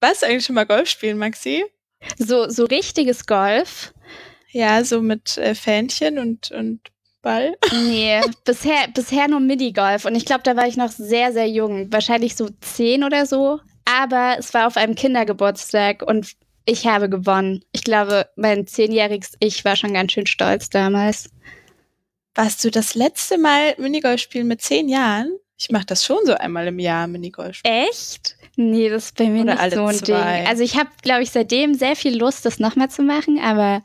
[0.00, 1.64] Warst du eigentlich schon mal Golf spielen, Maxi?
[2.18, 3.92] So, so richtiges Golf?
[4.50, 6.80] Ja, so mit äh, Fähnchen und, und
[7.22, 7.56] Ball?
[7.72, 10.04] Nee, bisher, bisher nur Minigolf.
[10.04, 11.92] Und ich glaube, da war ich noch sehr, sehr jung.
[11.92, 13.60] Wahrscheinlich so zehn oder so.
[13.84, 17.64] Aber es war auf einem Kindergeburtstag und ich habe gewonnen.
[17.72, 21.30] Ich glaube, mein zehnjähriges Ich war schon ganz schön stolz damals.
[22.34, 25.36] Warst du das letzte Mal Minigolf spielen mit zehn Jahren?
[25.58, 27.60] Ich mache das schon so einmal im Jahr, Minigolf.
[27.64, 28.36] Echt?
[28.56, 30.38] Nee, das ist bei mir Oder nicht so ein zwei.
[30.38, 30.46] Ding.
[30.46, 33.82] Also ich habe, glaube ich, seitdem sehr viel Lust, das nochmal zu machen, aber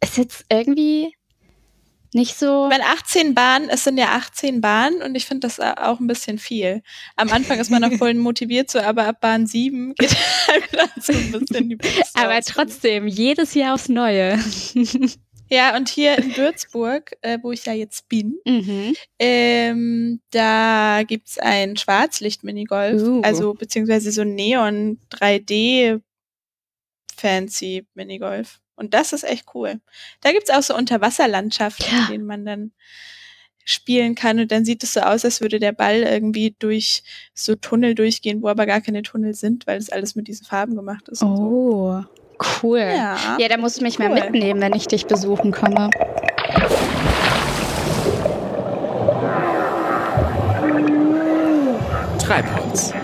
[0.00, 1.14] es ist jetzt irgendwie
[2.14, 2.68] nicht so.
[2.70, 6.38] Wenn 18 Bahnen, es sind ja 18 Bahnen und ich finde das auch ein bisschen
[6.38, 6.82] viel.
[7.16, 10.88] Am Anfang ist man noch voll motiviert so, aber ab Bahn 7 geht halt dann
[11.00, 14.38] so ein bisschen die Brust Aber trotzdem, jedes Jahr aufs Neue.
[15.54, 18.96] Ja, und hier in Würzburg, äh, wo ich ja jetzt bin, mhm.
[19.20, 23.20] ähm, da gibt's ein Schwarzlicht-Minigolf, uh.
[23.22, 26.00] also beziehungsweise so Neon 3D
[27.16, 28.58] Fancy Minigolf.
[28.74, 29.80] Und das ist echt cool.
[30.22, 32.00] Da gibt's auch so Unterwasserlandschaften, ja.
[32.00, 32.72] in denen man dann
[33.64, 37.54] spielen kann und dann sieht es so aus, als würde der Ball irgendwie durch so
[37.54, 41.08] Tunnel durchgehen, wo aber gar keine Tunnel sind, weil es alles mit diesen Farben gemacht
[41.08, 41.22] ist.
[41.22, 42.23] Oh, so.
[42.62, 42.78] Cool.
[42.78, 44.08] Ja, ja da musst du mich cool.
[44.08, 45.90] mal mitnehmen, wenn ich dich besuchen komme.
[52.18, 52.94] Treibholz,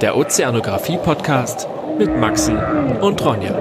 [0.00, 2.52] der Ozeanografie-Podcast mit Maxi
[3.00, 3.54] und Ronja.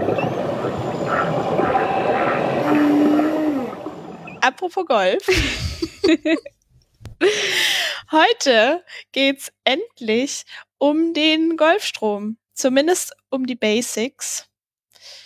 [4.42, 5.28] Apropos Golf.
[8.12, 10.46] Heute geht's endlich
[10.78, 12.38] um den Golfstrom.
[12.54, 14.47] Zumindest um die Basics.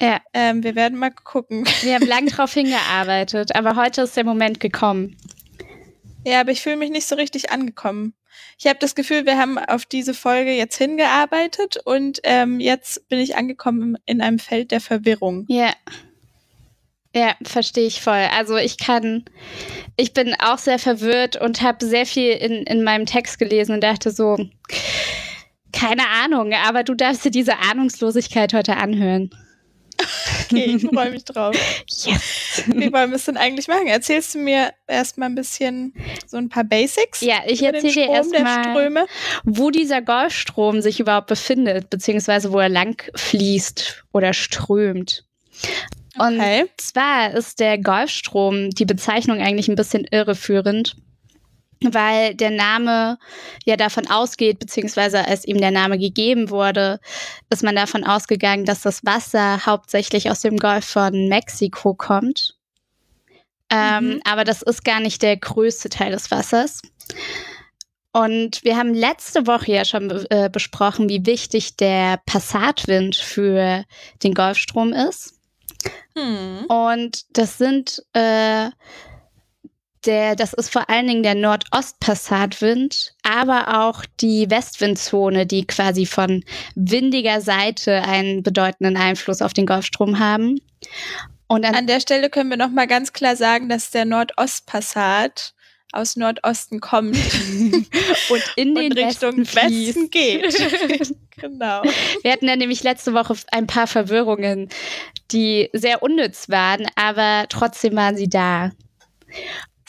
[0.02, 0.20] Ja.
[0.34, 1.66] Ähm, wir werden mal gucken.
[1.82, 5.16] Wir haben lange drauf hingearbeitet, aber heute ist der Moment gekommen.
[6.26, 8.14] Ja, aber ich fühle mich nicht so richtig angekommen.
[8.58, 13.20] Ich habe das Gefühl, wir haben auf diese Folge jetzt hingearbeitet und ähm, jetzt bin
[13.20, 15.46] ich angekommen in einem Feld der Verwirrung.
[15.48, 15.74] Ja.
[17.14, 18.28] Ja, verstehe ich voll.
[18.36, 19.26] Also ich kann,
[19.98, 23.82] ich bin auch sehr verwirrt und habe sehr viel in, in meinem Text gelesen und
[23.82, 24.38] dachte so,
[25.74, 29.32] keine Ahnung, aber du darfst dir diese Ahnungslosigkeit heute anhören.
[30.52, 31.56] Okay, ich freue mich drauf.
[31.88, 32.64] Yes.
[32.68, 33.88] Wie wollen wir es denn eigentlich machen?
[33.88, 35.94] Erzählst du mir erstmal ein bisschen
[36.28, 37.22] so ein paar Basics?
[37.22, 39.08] Ja, ich erzähle dir erstmal,
[39.46, 45.24] wo dieser Golfstrom sich überhaupt befindet, beziehungsweise wo er lang fließt oder strömt.
[46.18, 46.64] Okay.
[46.64, 50.98] Und zwar ist der Golfstrom die Bezeichnung eigentlich ein bisschen irreführend,
[51.82, 53.18] weil der Name
[53.66, 57.00] ja davon ausgeht, beziehungsweise als ihm der Name gegeben wurde,
[57.50, 62.56] ist man davon ausgegangen, dass das Wasser hauptsächlich aus dem Golf von Mexiko kommt.
[63.74, 64.22] Ähm, mhm.
[64.26, 66.82] aber das ist gar nicht der größte Teil des Wassers.
[68.12, 73.86] Und wir haben letzte Woche ja schon äh, besprochen, wie wichtig der Passatwind für
[74.24, 75.40] den Golfstrom ist.
[76.18, 76.66] Hm.
[76.68, 78.70] Und das sind äh,
[80.06, 86.44] der, das ist vor allen Dingen der Nordostpassatwind, aber auch die Westwindzone, die quasi von
[86.76, 90.60] windiger Seite einen bedeutenden Einfluss auf den Golfstrom haben.
[91.48, 95.54] Und an, an der Stelle können wir noch mal ganz klar sagen, dass der Nordostpassat
[95.92, 97.18] aus Nordosten kommt
[98.30, 101.16] und in den Richtung Westen, Westen geht.
[101.38, 101.84] genau.
[102.22, 104.70] Wir hatten ja nämlich letzte Woche ein paar Verwirrungen,
[105.32, 108.72] die sehr unnütz waren, aber trotzdem waren sie da.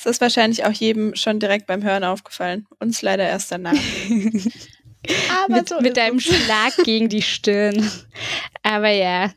[0.02, 2.66] Das ist wahrscheinlich auch jedem schon direkt beim Hören aufgefallen.
[2.80, 3.72] Uns leider erst danach.
[5.44, 7.88] aber mit, so mit deinem Schlag gegen die Stirn.
[8.62, 9.32] Aber ja.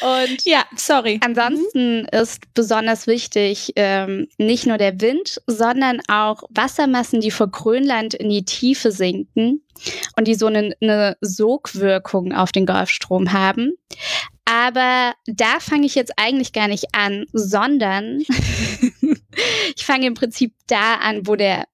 [0.00, 1.20] Und ja, sorry.
[1.24, 8.14] Ansonsten ist besonders wichtig ähm, nicht nur der Wind, sondern auch Wassermassen, die vor Grönland
[8.14, 9.62] in die Tiefe sinken
[10.16, 13.72] und die so eine, eine Sogwirkung auf den Golfstrom haben.
[14.44, 18.22] Aber da fange ich jetzt eigentlich gar nicht an, sondern
[19.76, 21.66] ich fange im Prinzip da an, wo der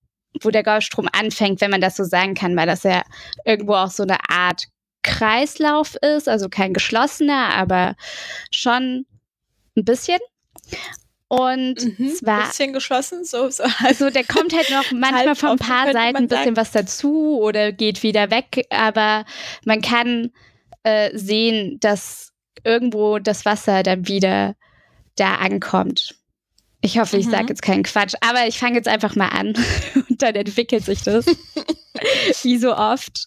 [0.43, 3.03] wo der Golfstrom anfängt, wenn man das so sagen kann, weil das ja
[3.45, 4.65] irgendwo auch so eine Art
[5.03, 7.97] Kreislauf ist, also kein geschlossener, aber
[8.51, 9.07] schon
[9.77, 10.19] ein bisschen.
[11.29, 12.43] Und mhm, zwar.
[12.43, 13.65] Ein bisschen geschlossen, so, so.
[13.85, 17.73] Also der kommt halt noch manchmal von ein paar Seiten ein bisschen was dazu oder
[17.73, 19.25] geht wieder weg, aber
[19.65, 20.31] man kann
[20.85, 22.33] äh, sehen, dass
[22.65, 24.57] irgendwo das Wasser dann wieder
[25.17, 26.15] da ankommt.
[26.81, 27.33] Ich hoffe, ich mhm.
[27.33, 29.55] sage jetzt keinen Quatsch, aber ich fange jetzt einfach mal an
[30.09, 31.27] und dann entwickelt sich das.
[32.43, 33.27] Wie so oft.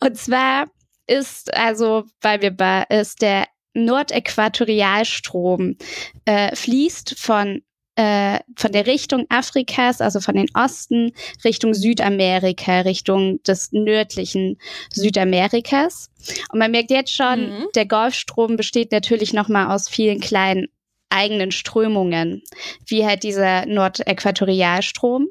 [0.00, 0.66] Und zwar
[1.06, 5.76] ist also, weil wir bei, ist der Nordäquatorialstrom
[6.24, 7.62] äh, fließt von
[7.98, 11.10] äh, von der Richtung Afrikas, also von den Osten,
[11.44, 14.56] Richtung Südamerika, Richtung des nördlichen
[14.92, 16.08] Südamerikas.
[16.52, 17.66] Und man merkt jetzt schon, mhm.
[17.74, 20.68] der Golfstrom besteht natürlich nochmal aus vielen kleinen
[21.10, 22.42] eigenen Strömungen,
[22.86, 25.28] wie halt dieser Nordäquatorialstrom.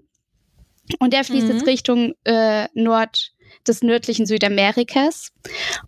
[0.99, 1.53] Und der fließt mhm.
[1.53, 3.33] jetzt Richtung äh, Nord
[3.67, 5.31] des nördlichen Südamerikas.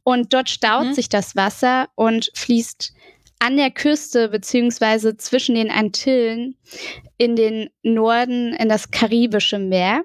[0.04, 0.94] Und dort staut mhm.
[0.94, 2.94] sich das Wasser und fließt
[3.40, 6.58] an der Küste beziehungsweise zwischen den Antillen
[7.18, 10.04] in den Norden in das Karibische Meer.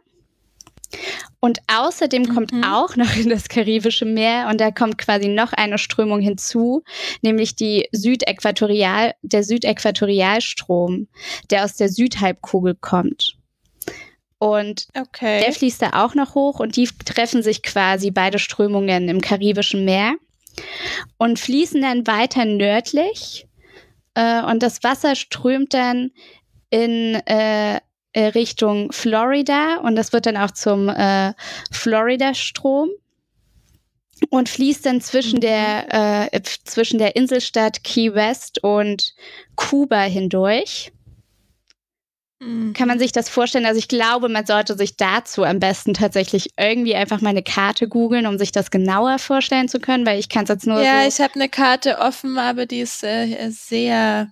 [1.44, 2.34] Und außerdem mhm.
[2.34, 6.84] kommt auch noch in das Karibische Meer und da kommt quasi noch eine Strömung hinzu,
[7.20, 11.06] nämlich die Südäquatorial, der Südäquatorialstrom,
[11.50, 13.36] der aus der Südhalbkugel kommt.
[14.38, 15.40] Und okay.
[15.40, 19.84] der fließt da auch noch hoch und die treffen sich quasi beide Strömungen im Karibischen
[19.84, 20.14] Meer
[21.18, 23.46] und fließen dann weiter nördlich.
[24.14, 26.10] Äh, und das Wasser strömt dann
[26.70, 27.80] in äh,
[28.14, 31.34] äh, Richtung Florida und das wird dann auch zum äh,
[31.70, 32.88] Florida-Strom
[34.30, 39.14] und fließt dann zwischen der, äh, zwischen der Inselstadt Key West und
[39.56, 40.92] Kuba hindurch.
[42.74, 43.64] Kann man sich das vorstellen?
[43.64, 47.88] Also ich glaube, man sollte sich dazu am besten tatsächlich irgendwie einfach mal eine Karte
[47.88, 50.82] googeln, um sich das genauer vorstellen zu können, weil ich kann es jetzt nur.
[50.82, 54.30] Ja, so ich habe eine Karte offen, aber die ist äh, sehr.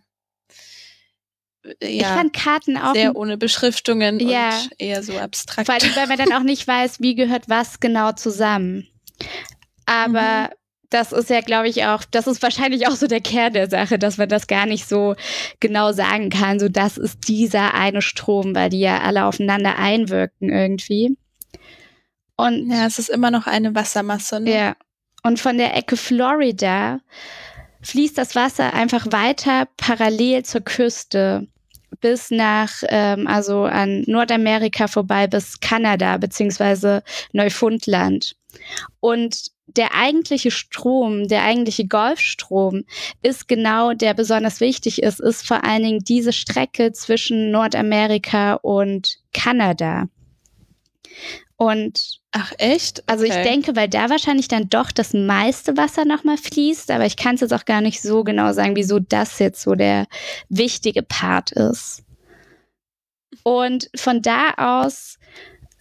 [1.64, 5.66] Ja, ich fand Karten auch sehr ohne Beschriftungen ja, und eher so abstrakt.
[5.66, 8.88] Vor allem, weil man dann auch nicht weiß, wie gehört was genau zusammen.
[9.86, 10.54] Aber mhm
[10.92, 13.98] das ist ja, glaube ich, auch, das ist wahrscheinlich auch so der Kern der Sache,
[13.98, 15.14] dass man das gar nicht so
[15.60, 16.60] genau sagen kann.
[16.60, 21.16] So, das ist dieser eine Strom, weil die ja alle aufeinander einwirken irgendwie.
[22.36, 24.40] Und ja, es ist immer noch eine Wassermasse.
[24.40, 24.54] Ne?
[24.54, 24.76] Ja.
[25.22, 27.00] Und von der Ecke Florida
[27.82, 31.48] fließt das Wasser einfach weiter parallel zur Küste
[32.00, 37.02] bis nach, ähm, also an Nordamerika vorbei bis Kanada beziehungsweise
[37.32, 38.36] Neufundland.
[39.00, 42.84] Und der eigentliche Strom, der eigentliche Golfstrom
[43.22, 49.18] ist genau, der besonders wichtig ist, ist vor allen Dingen diese Strecke zwischen Nordamerika und
[49.32, 50.08] Kanada.
[51.56, 53.00] Und Ach echt?
[53.00, 53.04] Okay.
[53.08, 57.16] Also ich denke, weil da wahrscheinlich dann doch das meiste Wasser nochmal fließt, aber ich
[57.16, 60.06] kann es jetzt auch gar nicht so genau sagen, wieso das jetzt so der
[60.48, 62.04] wichtige Part ist.
[63.42, 65.18] Und von da aus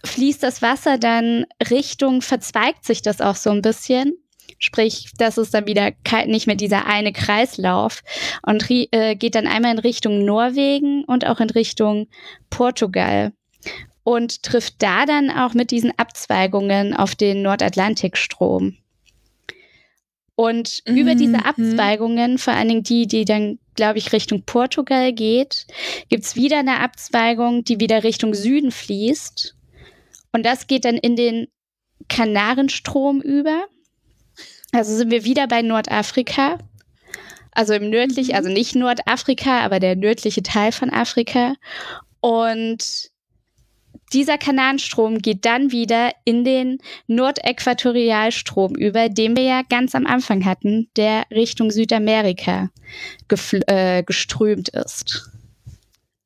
[0.04, 4.12] fließt das Wasser dann Richtung, verzweigt sich das auch so ein bisschen.
[4.58, 5.92] Sprich, das ist dann wieder
[6.26, 8.02] nicht mehr dieser eine Kreislauf
[8.42, 12.08] und äh, geht dann einmal in Richtung Norwegen und auch in Richtung
[12.50, 13.32] Portugal
[14.04, 18.76] und trifft da dann auch mit diesen Abzweigungen auf den Nordatlantikstrom.
[20.34, 20.96] Und mhm.
[20.96, 21.44] über diese mhm.
[21.44, 25.66] Abzweigungen, vor allen Dingen die, die dann, glaube ich, Richtung Portugal geht,
[26.08, 29.54] gibt es wieder eine Abzweigung, die wieder Richtung Süden fließt.
[30.32, 31.48] Und das geht dann in den
[32.08, 33.66] Kanarenstrom über.
[34.72, 36.58] Also sind wir wieder bei Nordafrika.
[37.54, 38.36] Also im nördlichen, mhm.
[38.36, 41.54] also nicht Nordafrika, aber der nördliche Teil von Afrika.
[42.20, 43.12] Und
[44.12, 50.44] dieser Kanalstrom geht dann wieder in den Nordäquatorialstrom über, den wir ja ganz am Anfang
[50.44, 52.70] hatten, der Richtung Südamerika
[53.66, 55.30] äh, geströmt ist.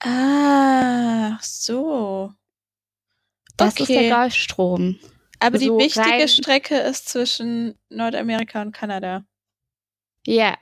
[0.00, 2.32] Ah, so.
[3.56, 3.82] Das okay.
[3.82, 4.98] ist der Golfstrom.
[5.38, 6.28] Aber so die wichtige.
[6.28, 9.24] Strecke ist zwischen Nordamerika und Kanada.
[10.26, 10.56] Ja,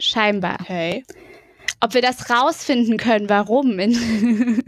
[0.00, 0.58] scheinbar.
[0.60, 1.04] Okay.
[1.80, 4.62] Ob wir das rausfinden können, warum, in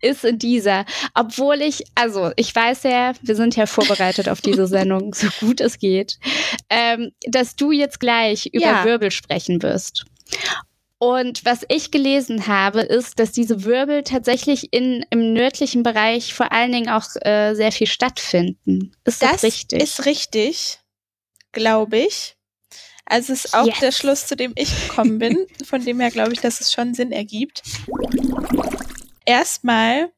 [0.00, 0.84] ist in dieser.
[1.14, 5.60] Obwohl ich, also ich weiß ja, wir sind ja vorbereitet auf diese Sendung, so gut
[5.60, 6.18] es geht,
[6.68, 8.84] ähm, dass du jetzt gleich über ja.
[8.84, 10.06] Wirbel sprechen wirst.
[11.02, 16.52] Und was ich gelesen habe, ist, dass diese Wirbel tatsächlich in, im nördlichen Bereich vor
[16.52, 18.92] allen Dingen auch äh, sehr viel stattfinden.
[19.04, 19.82] Ist das, das richtig?
[19.82, 20.78] Ist richtig,
[21.52, 22.36] glaube ich.
[23.10, 23.80] Also ist auch yes.
[23.80, 26.94] der Schluss, zu dem ich gekommen bin, von dem her glaube ich, dass es schon
[26.94, 27.62] Sinn ergibt.
[29.26, 30.12] Erstmal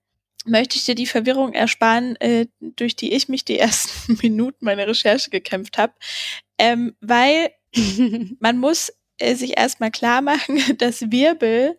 [0.45, 4.87] möchte ich dir die Verwirrung ersparen, äh, durch die ich mich die ersten Minuten meiner
[4.87, 5.95] Recherche gekämpft habe,
[6.59, 7.53] ähm, weil
[8.41, 11.79] man muss äh, sich erstmal klar machen, dass Wirbel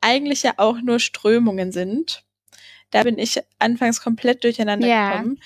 [0.00, 2.24] eigentlich ja auch nur Strömungen sind.
[2.90, 5.10] Da bin ich anfangs komplett durcheinander yeah.
[5.10, 5.40] gekommen.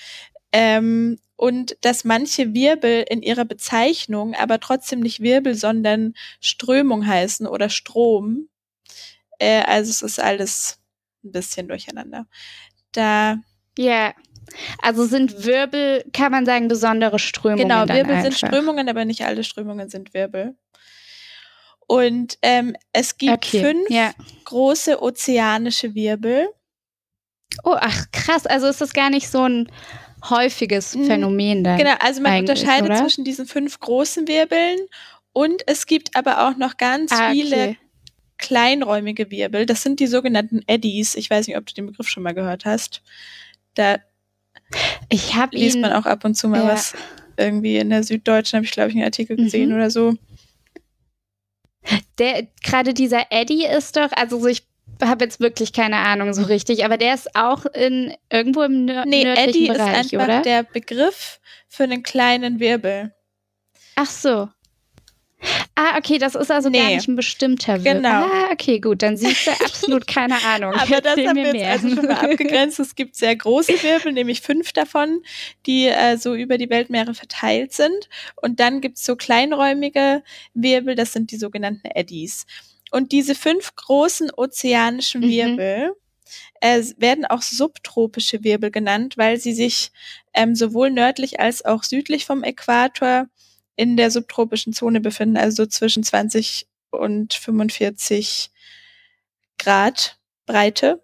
[0.51, 7.47] Ähm, und dass manche Wirbel in ihrer Bezeichnung aber trotzdem nicht Wirbel, sondern Strömung heißen
[7.47, 8.49] oder Strom.
[9.37, 10.79] Äh, also es ist alles
[11.23, 12.27] ein bisschen durcheinander.
[12.91, 13.37] Da.
[13.77, 13.85] Ja.
[13.85, 14.13] Yeah.
[14.81, 17.69] Also sind Wirbel, kann man sagen, besondere Strömungen.
[17.69, 20.57] Genau, Wirbel sind Strömungen, aber nicht alle Strömungen sind Wirbel.
[21.87, 24.11] Und ähm, es gibt okay, fünf ja.
[24.45, 26.49] große ozeanische Wirbel.
[27.63, 29.71] Oh, ach krass, also ist das gar nicht so ein
[30.27, 31.05] häufiges mhm.
[31.05, 31.77] Phänomen dann.
[31.77, 32.97] Genau, also man unterscheidet oder?
[32.97, 34.79] zwischen diesen fünf großen Wirbeln
[35.33, 37.77] und es gibt aber auch noch ganz ah, viele okay.
[38.37, 39.65] kleinräumige Wirbel.
[39.65, 41.15] Das sind die sogenannten Eddies.
[41.15, 43.01] Ich weiß nicht, ob du den Begriff schon mal gehört hast.
[43.75, 43.99] Da
[45.09, 46.67] ich hab liest ihn, man auch ab und zu mal ja.
[46.67, 46.93] was.
[47.37, 49.75] Irgendwie in der Süddeutschen habe ich, glaube ich, einen Artikel gesehen mhm.
[49.75, 50.15] oder so.
[52.17, 54.63] Der, gerade dieser Eddie ist doch, also ich
[55.01, 59.05] habe jetzt wirklich keine Ahnung so richtig, aber der ist auch in irgendwo im nör
[59.05, 60.41] nee, nördlichen Eddie Bereich, ist einfach oder?
[60.41, 63.13] der Begriff für einen kleinen Wirbel.
[63.95, 64.49] Ach so.
[65.75, 66.79] Ah, okay, das ist also nee.
[66.79, 68.01] gar nicht ein bestimmter Wirbel.
[68.01, 68.25] Genau.
[68.25, 70.73] Ah, okay, gut, dann siehst du absolut keine Ahnung.
[70.77, 71.71] Aber das haben wir jetzt mehr.
[71.71, 72.79] also schon mal abgegrenzt.
[72.79, 75.21] Es gibt sehr große Wirbel, nämlich fünf davon,
[75.65, 78.09] die äh, so über die Weltmeere verteilt sind.
[78.35, 82.45] Und dann gibt es so kleinräumige Wirbel, das sind die sogenannten Eddies.
[82.91, 85.29] Und diese fünf großen ozeanischen mhm.
[85.29, 85.95] Wirbel
[86.61, 89.91] äh, werden auch subtropische Wirbel genannt, weil sie sich
[90.33, 93.27] ähm, sowohl nördlich als auch südlich vom Äquator
[93.75, 98.51] in der subtropischen Zone befinden, also zwischen 20 und 45
[99.57, 101.01] Grad Breite.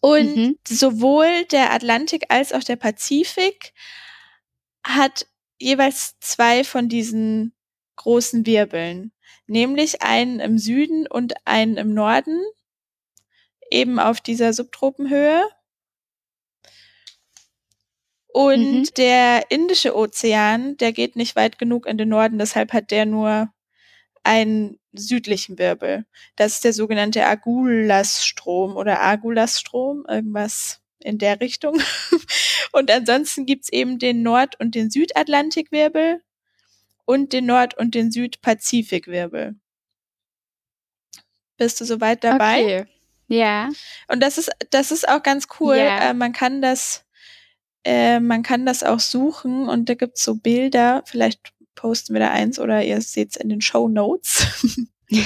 [0.00, 0.58] Und mhm.
[0.66, 3.72] sowohl der Atlantik als auch der Pazifik
[4.82, 5.26] hat
[5.58, 7.54] jeweils zwei von diesen
[7.96, 9.12] großen Wirbeln
[9.46, 12.40] nämlich einen im Süden und einen im Norden,
[13.70, 15.44] eben auf dieser Subtropenhöhe.
[18.28, 18.94] Und mhm.
[18.96, 23.48] der Indische Ozean, der geht nicht weit genug in den Norden, deshalb hat der nur
[24.24, 26.04] einen südlichen Wirbel.
[26.36, 31.80] Das ist der sogenannte Agulas-Strom oder Agulas-Strom, irgendwas in der Richtung.
[32.72, 36.22] und ansonsten gibt's eben den Nord- und den Südatlantikwirbel
[37.04, 39.56] und den Nord- und den Südpazifikwirbel.
[41.56, 42.62] Bist du soweit dabei?
[42.62, 42.86] Okay.
[43.28, 43.70] Ja.
[44.08, 45.76] Und das ist, das ist auch ganz cool.
[45.76, 46.10] Ja.
[46.10, 47.04] Äh, man kann das,
[47.84, 51.02] äh, man kann das auch suchen und da gibt's so Bilder.
[51.06, 54.46] Vielleicht posten wir da eins oder ihr seht es in den Show Notes.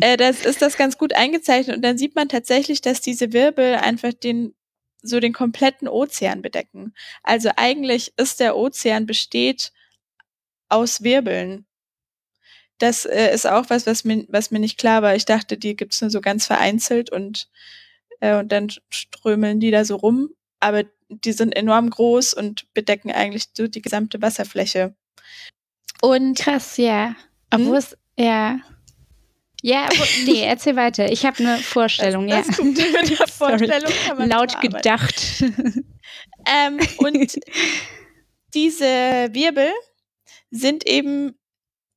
[0.00, 3.76] äh, das ist das ganz gut eingezeichnet und dann sieht man tatsächlich, dass diese Wirbel
[3.76, 4.54] einfach den
[5.02, 6.92] so den kompletten Ozean bedecken.
[7.22, 9.72] Also eigentlich ist der Ozean besteht
[10.70, 11.66] aus Wirbeln.
[12.78, 15.14] Das äh, ist auch was, was mir, was mir nicht klar war.
[15.14, 17.48] Ich dachte, die gibt's nur so ganz vereinzelt und,
[18.20, 20.30] äh, und dann strömeln die da so rum.
[20.60, 24.94] Aber die sind enorm groß und bedecken eigentlich so die gesamte Wasserfläche.
[26.00, 27.16] Und krass, ja.
[27.50, 27.74] Obwohl hm?
[27.74, 28.60] es, ja.
[29.62, 31.10] Ja, aber, nee, erzähl weiter.
[31.10, 32.64] Ich habe eine Vorstellung, das, das ja.
[32.64, 35.44] Gut, mit der Vorstellung kann man Laut gedacht.
[36.46, 37.38] ähm, und
[38.54, 38.84] diese
[39.32, 39.70] Wirbel,
[40.50, 41.38] sind eben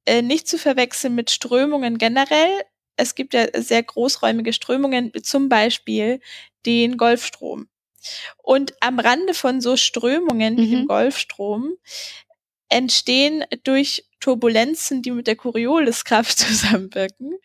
[0.06, 2.64] äh, nicht zu verwechseln mit Strömungen generell.
[2.96, 6.20] Es gibt ja sehr großräumige Strömungen, zum Beispiel
[6.66, 7.68] den Golfstrom.
[8.38, 10.88] Und am Rande von so Strömungen wie dem mhm.
[10.88, 11.74] Golfstrom
[12.70, 17.38] entstehen durch Turbulenzen, die mit der Corioliskraft zusammenwirken.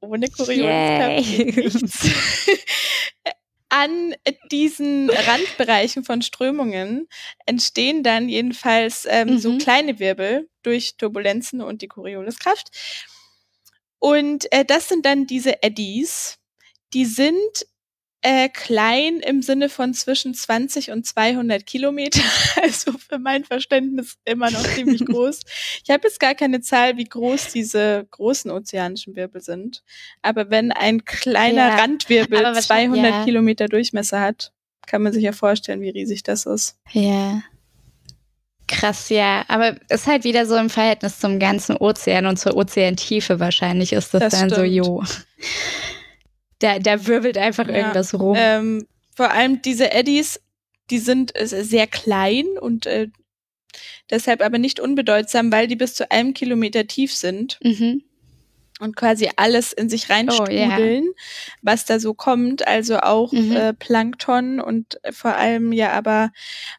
[0.00, 2.08] Ohne Corioliskraft nichts.
[3.68, 4.14] an
[4.50, 7.08] diesen Randbereichen von Strömungen
[7.46, 9.38] entstehen dann jedenfalls ähm, mhm.
[9.38, 12.68] so kleine Wirbel durch Turbulenzen und die Corioliskraft.
[13.98, 16.38] Und äh, das sind dann diese Eddies.
[16.94, 17.66] Die sind
[18.22, 22.20] äh, klein im Sinne von zwischen 20 und 200 Kilometer,
[22.62, 25.40] also für mein Verständnis immer noch ziemlich groß.
[25.84, 29.82] Ich habe jetzt gar keine Zahl, wie groß diese großen ozeanischen Wirbel sind.
[30.22, 33.24] Aber wenn ein kleiner ja, Randwirbel 200 ja.
[33.24, 34.52] Kilometer Durchmesser hat,
[34.86, 36.78] kann man sich ja vorstellen, wie riesig das ist.
[36.92, 37.42] Ja.
[38.66, 39.44] Krass, ja.
[39.48, 43.92] Aber es ist halt wieder so im Verhältnis zum ganzen Ozean und zur Ozeantiefe wahrscheinlich
[43.92, 44.56] ist das, das dann stimmt.
[44.56, 45.04] so, jo.
[46.60, 47.76] Da, da wirbelt einfach ja.
[47.76, 48.36] irgendwas rum.
[48.38, 50.40] Ähm, vor allem diese Eddies,
[50.90, 53.08] die sind äh, sehr klein und äh,
[54.10, 57.58] deshalb aber nicht unbedeutsam, weil die bis zu einem Kilometer tief sind.
[57.62, 58.02] Mhm.
[58.80, 61.02] Und quasi alles in sich reinstrudeln, oh, yeah.
[61.62, 62.68] was da so kommt.
[62.68, 63.56] Also auch mhm.
[63.56, 66.30] äh, Plankton und vor allem ja aber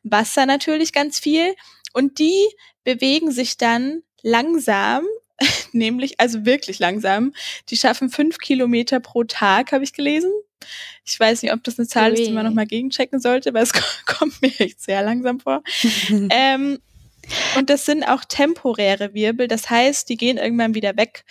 [0.04, 1.56] Wasser natürlich ganz viel.
[1.92, 2.48] Und die
[2.86, 5.04] bewegen sich dann langsam
[5.72, 7.34] nämlich, also wirklich langsam.
[7.70, 10.32] Die schaffen fünf Kilometer pro Tag, habe ich gelesen.
[11.06, 12.20] Ich weiß nicht, ob das eine Zahl Ui.
[12.20, 13.74] ist, die man nochmal gegenchecken sollte, weil es
[14.06, 15.64] kommt mir echt sehr langsam vor.
[16.30, 16.80] ähm,
[17.58, 21.26] und das sind auch temporäre Wirbel, das heißt, die gehen irgendwann wieder weg,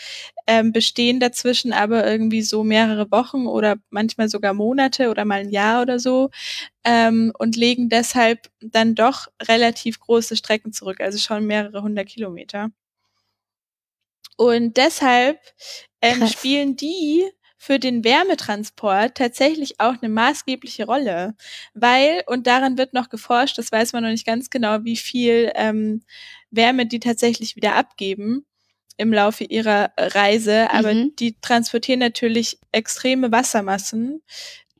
[0.46, 5.50] ähm, bestehen dazwischen aber irgendwie so mehrere Wochen oder manchmal sogar Monate oder mal ein
[5.50, 6.30] Jahr oder so
[6.84, 12.70] ähm, und legen deshalb dann doch relativ große Strecken zurück, also schon mehrere hundert Kilometer.
[14.38, 15.40] Und deshalb
[16.00, 21.34] ähm, spielen die für den Wärmetransport tatsächlich auch eine maßgebliche Rolle,
[21.74, 25.50] weil, und daran wird noch geforscht, das weiß man noch nicht ganz genau, wie viel
[25.56, 26.02] ähm,
[26.52, 28.46] Wärme die tatsächlich wieder abgeben
[28.96, 31.16] im Laufe ihrer Reise, aber mhm.
[31.16, 34.22] die transportieren natürlich extreme Wassermassen,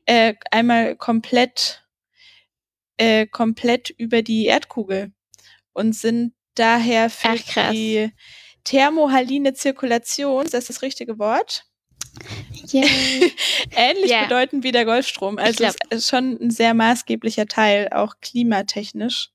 [0.07, 1.85] äh, einmal komplett,
[2.97, 5.11] äh, komplett über die Erdkugel
[5.73, 8.13] und sind daher für Ach, die
[8.65, 11.65] thermohaline Zirkulation, ist das das richtige Wort?
[12.73, 14.25] Ähnlich yeah.
[14.25, 15.39] bedeutend wie der Golfstrom.
[15.39, 19.31] Also es ist schon ein sehr maßgeblicher Teil, auch klimatechnisch.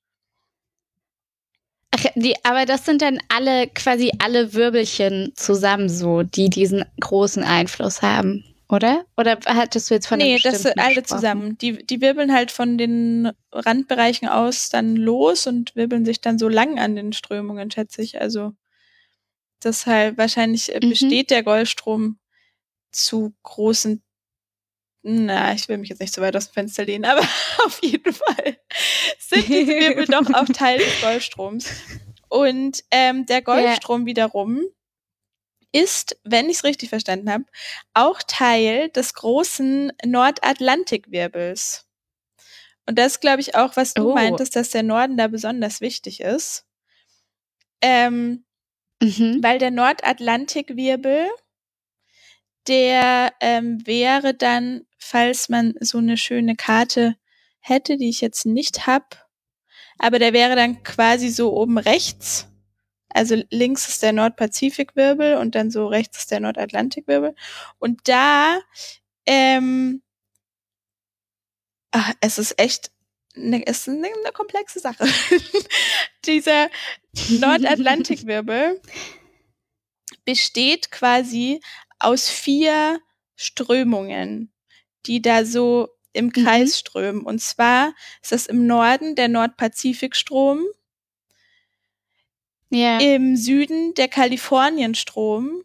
[1.91, 7.43] Ach, die, aber das sind dann alle, quasi alle Wirbelchen zusammen so, die diesen großen
[7.43, 9.05] Einfluss haben, oder?
[9.15, 11.57] Oder hattest du jetzt von Nee, das sind alle zusammen.
[11.59, 16.49] Die, die wirbeln halt von den Randbereichen aus dann los und wirbeln sich dann so
[16.49, 18.19] lang an den Strömungen, schätze ich.
[18.19, 18.53] Also
[19.65, 20.89] deshalb wahrscheinlich äh, mhm.
[20.89, 22.19] besteht der Golfstrom
[22.91, 24.03] zu großen
[25.05, 27.21] na, ich will mich jetzt nicht so weit aus dem Fenster lehnen, aber
[27.65, 28.57] auf jeden Fall
[29.19, 31.69] sind diese Wirbel doch auch Teil des Golfstroms.
[32.29, 34.07] Und ähm, der Golfstrom yeah.
[34.07, 34.61] wiederum
[35.73, 37.45] ist, wenn ich es richtig verstanden habe,
[37.93, 41.85] auch Teil des großen Nordatlantikwirbels.
[42.85, 44.13] Und das glaube ich auch, was du oh.
[44.15, 46.65] meintest, dass der Norden da besonders wichtig ist.
[47.81, 48.45] Ähm,
[49.03, 49.43] mhm.
[49.43, 51.29] Weil der Nordatlantikwirbel
[52.67, 57.15] der ähm, wäre dann, falls man so eine schöne Karte
[57.59, 59.27] hätte, die ich jetzt nicht hab,
[59.97, 62.47] aber der wäre dann quasi so oben rechts.
[63.09, 67.35] Also links ist der Nordpazifikwirbel und dann so rechts ist der Nordatlantikwirbel.
[67.79, 68.59] Und da,
[69.25, 70.01] ähm,
[71.91, 72.91] ach, es ist echt
[73.35, 75.07] eine, es ist eine, eine komplexe Sache.
[76.25, 76.69] Dieser
[77.29, 78.81] Nordatlantikwirbel
[80.25, 81.59] besteht quasi
[81.99, 83.01] aus vier
[83.35, 84.51] Strömungen,
[85.05, 86.31] die da so im mhm.
[86.31, 87.23] Kreis strömen.
[87.23, 90.63] Und zwar ist das im Norden der Nordpazifikstrom,
[92.71, 92.99] yeah.
[92.99, 95.63] im Süden der Kalifornienstrom.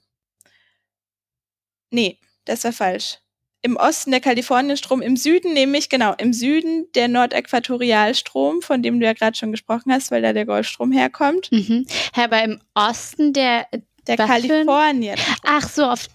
[1.91, 3.19] Nee, das war falsch.
[3.63, 9.07] Im Osten der Kalifornienstrom, im Süden nämlich, genau, im Süden der Nordäquatorialstrom, von dem du
[9.07, 11.51] ja gerade schon gesprochen hast, weil da der Golfstrom herkommt.
[11.51, 11.87] Mhm.
[12.15, 13.67] Aber im Osten der,
[14.07, 15.19] der Kalifornien.
[15.45, 16.09] Ach so, auf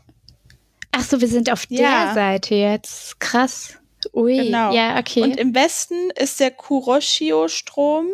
[0.95, 2.05] Ach so, wir sind auf ja.
[2.05, 3.19] der Seite jetzt.
[3.19, 3.79] Krass.
[4.13, 4.37] Ui.
[4.37, 4.71] Genau.
[4.73, 5.23] Ja, okay.
[5.23, 8.07] Und im Westen ist der Kuroshio-Strom,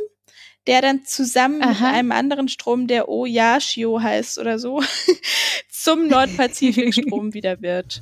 [0.68, 1.70] der dann zusammen Aha.
[1.70, 4.82] mit einem anderen Strom, der Oyashio heißt oder so,
[5.70, 8.02] zum Nordpazifikstrom wieder wird.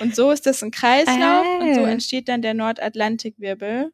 [0.00, 1.58] Und so ist das ein Kreislauf ah.
[1.60, 1.88] und so ah.
[1.88, 3.92] entsteht dann der Nordatlantikwirbel.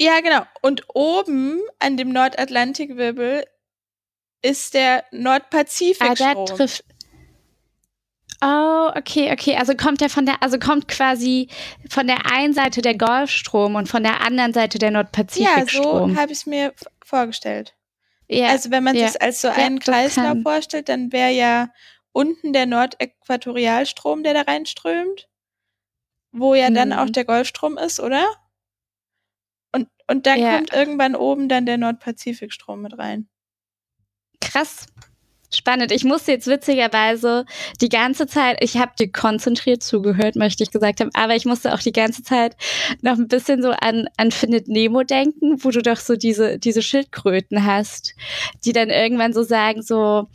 [0.00, 0.42] Ja, genau.
[0.60, 3.44] Und oben an dem Nordatlantikwirbel
[4.42, 6.28] ist der Nordpazifikstrom.
[6.28, 6.84] Ah, da trifft
[8.40, 9.56] Oh, okay, okay.
[9.56, 11.48] Also kommt der von der, also kommt quasi
[11.88, 16.10] von der einen Seite der Golfstrom und von der anderen Seite der Nordpazifikstrom.
[16.10, 16.72] Ja, so habe ich es mir
[17.04, 17.74] vorgestellt.
[18.28, 19.08] Ja, also wenn man ja.
[19.08, 21.68] sich als so einen ja, Kreislauf vorstellt, dann wäre ja
[22.12, 25.28] unten der Nordäquatorialstrom, der da reinströmt,
[26.32, 26.74] wo ja hm.
[26.74, 27.12] dann auch mhm.
[27.12, 28.26] der Golfstrom ist, oder?
[29.72, 33.28] Und, und dann kommt irgendwann oben dann der Nordpazifikstrom mit rein.
[34.40, 34.86] Krass.
[35.56, 35.92] Spannend.
[35.92, 37.44] Ich musste jetzt witzigerweise
[37.80, 41.74] die ganze Zeit, ich habe dir konzentriert zugehört, möchte ich gesagt haben, aber ich musste
[41.74, 42.56] auch die ganze Zeit
[43.02, 46.82] noch ein bisschen so an, an Findet Nemo denken, wo du doch so diese, diese
[46.82, 48.14] Schildkröten hast,
[48.64, 50.28] die dann irgendwann so sagen, so,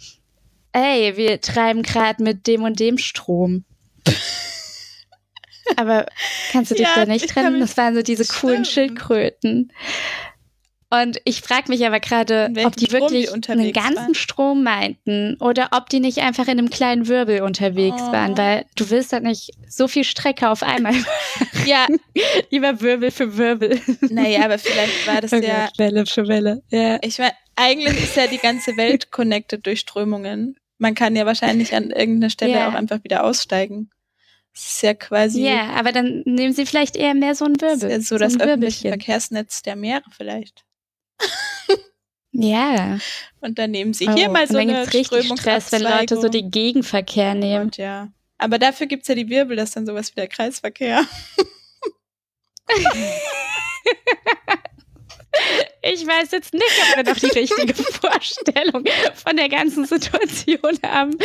[0.73, 3.65] ey, wir treiben gerade mit dem und dem Strom.
[5.75, 6.05] aber
[6.51, 7.60] kannst du dich ja, da nicht trennen?
[7.60, 9.71] Das waren so diese coolen Schildkröten.
[10.91, 14.15] Und ich frage mich aber gerade, ob die Strom wirklich die einen ganzen waren?
[14.15, 18.12] Strom meinten oder ob die nicht einfach in einem kleinen Wirbel unterwegs oh.
[18.12, 20.95] waren, weil du willst halt nicht so viel Strecke auf einmal.
[21.67, 21.86] ja,
[22.49, 23.80] lieber Wirbel für Wirbel.
[24.10, 26.63] Naja, aber vielleicht war das okay, ja Welle für Welle.
[26.71, 26.97] Ja.
[27.04, 30.56] Ich meine, eigentlich ist ja die ganze Welt connected durch Strömungen.
[30.80, 32.69] Man kann ja wahrscheinlich an irgendeiner Stelle yeah.
[32.69, 33.91] auch einfach wieder aussteigen.
[34.54, 35.45] Das ist ja quasi.
[35.45, 37.91] Ja, aber dann nehmen sie vielleicht eher mehr so einen Wirbel.
[37.91, 40.63] Ja so, so das öffentliche Verkehrsnetz der Meere vielleicht.
[42.32, 42.97] Ja.
[43.41, 46.51] Und dann nehmen sie oh, hier mal so eine richtig Stress, wenn Leute so den
[46.51, 47.65] Gegenverkehr nehmen.
[47.65, 48.10] Und ja.
[48.38, 51.05] Aber dafür gibt es ja die Wirbel, das ist dann sowas wie der Kreisverkehr.
[55.82, 58.84] Ich weiß jetzt nicht, ob wir noch die richtige Vorstellung
[59.15, 61.17] von der ganzen Situation haben.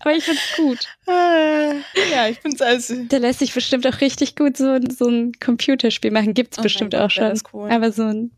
[0.00, 0.78] Aber ich finde es gut.
[1.06, 1.74] Ah,
[2.10, 3.04] ja, ich finde es also.
[3.08, 6.34] Da lässt sich bestimmt auch richtig gut so, so ein Computerspiel machen.
[6.34, 7.40] Gibt es oh bestimmt Gott, auch schon.
[7.52, 7.70] Cool.
[7.70, 8.32] Aber so ein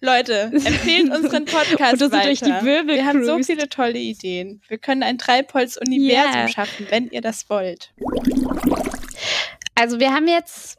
[0.00, 2.26] Leute, empfehlt unseren Podcast Oder so weiter.
[2.26, 4.62] durch die Wirbel Wir haben so viele tolle Ideen.
[4.68, 6.48] Wir können ein Treibholz-Universum Ja.
[6.48, 7.92] schaffen, wenn ihr das wollt.
[9.74, 10.78] Also wir haben jetzt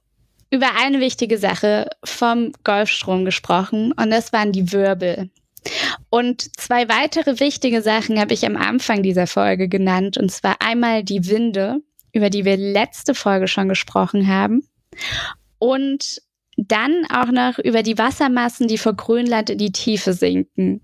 [0.51, 5.29] über eine wichtige Sache vom Golfstrom gesprochen und das waren die Wirbel.
[6.09, 11.03] Und zwei weitere wichtige Sachen habe ich am Anfang dieser Folge genannt und zwar einmal
[11.03, 11.81] die Winde,
[12.13, 14.63] über die wir letzte Folge schon gesprochen haben
[15.59, 16.21] und
[16.67, 20.81] dann auch noch über die Wassermassen, die vor Grönland in die Tiefe sinken.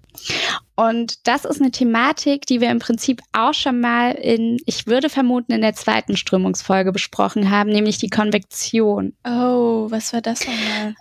[0.75, 5.09] Und das ist eine Thematik, die wir im Prinzip auch schon mal in, ich würde
[5.09, 9.13] vermuten, in der zweiten Strömungsfolge besprochen haben, nämlich die Konvektion.
[9.25, 10.95] Oh, was war das nochmal?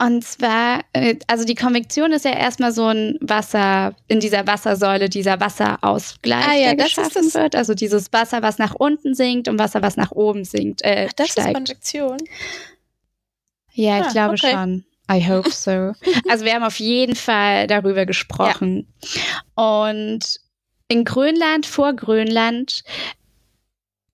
[0.00, 5.08] Und zwar, äh, also die Konvektion ist ja erstmal so ein Wasser, in dieser Wassersäule,
[5.08, 7.56] dieser Wasserausgleich, Ah ja, der das ist geschaffen das- wird.
[7.56, 11.12] Also dieses Wasser, was nach unten sinkt und Wasser, was nach oben sinkt, äh, Ach,
[11.14, 11.54] das ist steigt.
[11.54, 12.16] Konvektion.
[13.78, 14.52] Ja, ich Ah, glaube okay.
[14.52, 14.84] schon.
[15.10, 15.92] I hope so.
[16.28, 18.92] also wir haben auf jeden Fall darüber gesprochen.
[19.54, 20.40] Und
[20.88, 22.82] in Grönland, vor Grönland,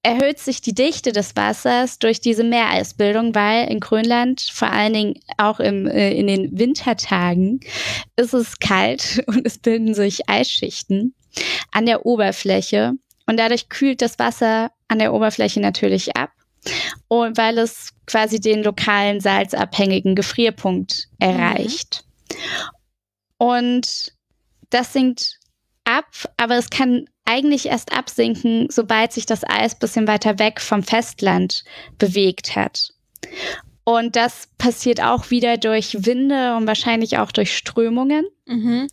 [0.02, 5.14] erhöht sich die Dichte des Wassers durch diese Meereisbildung, weil in Grönland, vor allen Dingen
[5.38, 7.60] auch im, äh, in den Wintertagen,
[8.16, 11.14] ist es kalt und es bilden sich Eisschichten
[11.72, 12.92] an der Oberfläche.
[13.26, 16.30] Und dadurch kühlt das Wasser an der Oberfläche natürlich ab.
[17.08, 22.04] Und weil es quasi den lokalen salzabhängigen Gefrierpunkt erreicht.
[23.38, 24.12] Und
[24.70, 25.38] das sinkt
[25.84, 30.82] ab, aber es kann eigentlich erst absinken, sobald sich das Eis bisschen weiter weg vom
[30.82, 31.64] Festland
[31.98, 32.90] bewegt hat.
[33.84, 38.26] Und das passiert auch wieder durch Winde und wahrscheinlich auch durch Strömungen.
[38.46, 38.88] Mhm.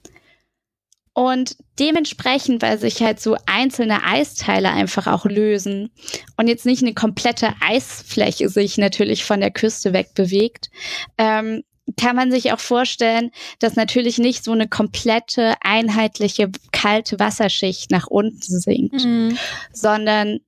[1.13, 5.91] Und dementsprechend, weil sich halt so einzelne Eisteile einfach auch lösen
[6.38, 10.69] und jetzt nicht eine komplette Eisfläche sich natürlich von der Küste weg bewegt,
[11.17, 11.63] ähm,
[12.00, 18.08] kann man sich auch vorstellen, dass natürlich nicht so eine komplette, einheitliche, kalte Wasserschicht nach
[18.08, 19.38] unten sinkt, Mhm.
[19.74, 20.39] sondern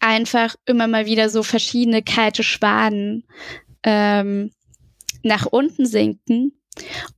[0.00, 3.24] einfach immer mal wieder so verschiedene kalte Schwaden
[3.84, 4.50] ähm,
[5.22, 6.60] nach unten sinken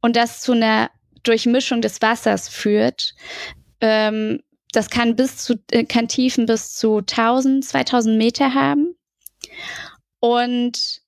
[0.01, 0.90] und das zu einer
[1.22, 3.14] Durchmischung des Wassers führt.
[3.81, 4.40] Ähm,
[4.72, 8.94] das kann bis zu, äh, kann Tiefen bis zu 1000, 2000 Meter haben.
[10.20, 11.02] Und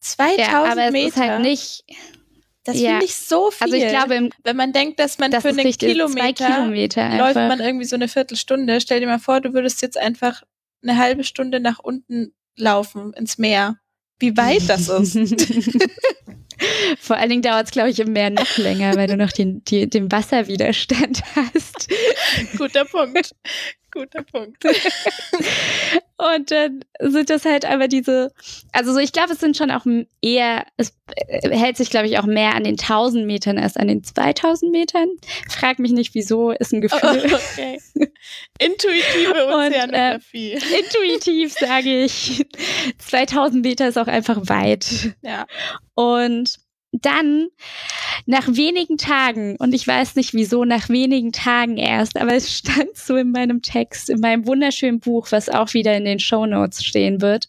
[0.00, 1.08] 2000 ja, aber es Meter.
[1.08, 1.84] ist halt nicht,
[2.64, 2.90] das ja.
[2.90, 3.64] finde ich so viel.
[3.64, 7.36] also ich glaube, im, wenn man denkt, dass man das für einen Kilometer, Kilometer läuft
[7.36, 8.80] man irgendwie so eine Viertelstunde.
[8.80, 10.42] Stell dir mal vor, du würdest jetzt einfach
[10.82, 13.78] eine halbe Stunde nach unten laufen ins Meer.
[14.18, 15.14] Wie weit das ist.
[16.98, 19.64] Vor allen Dingen dauert es, glaube ich, im Meer noch länger, weil du noch den,
[19.64, 21.88] die, den Wasserwiderstand hast.
[22.56, 23.34] Guter Punkt.
[23.94, 24.62] Guter Punkt.
[26.16, 28.32] Und dann sind das halt aber diese,
[28.72, 29.84] also so, ich glaube, es sind schon auch
[30.20, 33.88] eher, es äh, hält sich, glaube ich, auch mehr an den 1000 Metern als an
[33.88, 35.08] den 2000 Metern.
[35.48, 37.34] Frag mich nicht, wieso, ist ein Gefühl.
[37.34, 37.80] Okay.
[38.58, 40.18] Intuitive Und, äh.
[40.78, 42.46] Intuitiv sage ich,
[42.98, 45.14] 2000 Meter ist auch einfach weit.
[45.22, 45.46] ja.
[45.94, 46.58] Und
[47.02, 47.48] dann,
[48.26, 52.96] nach wenigen Tagen, und ich weiß nicht wieso, nach wenigen Tagen erst, aber es stand
[52.96, 56.84] so in meinem Text, in meinem wunderschönen Buch, was auch wieder in den Show Notes
[56.84, 57.48] stehen wird,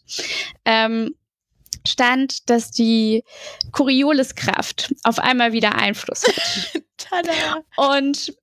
[0.64, 1.14] ähm,
[1.86, 3.22] stand, dass die
[3.72, 6.82] Corioliskraft auf einmal wieder Einfluss hat.
[6.96, 7.62] Tada.
[7.76, 8.34] Und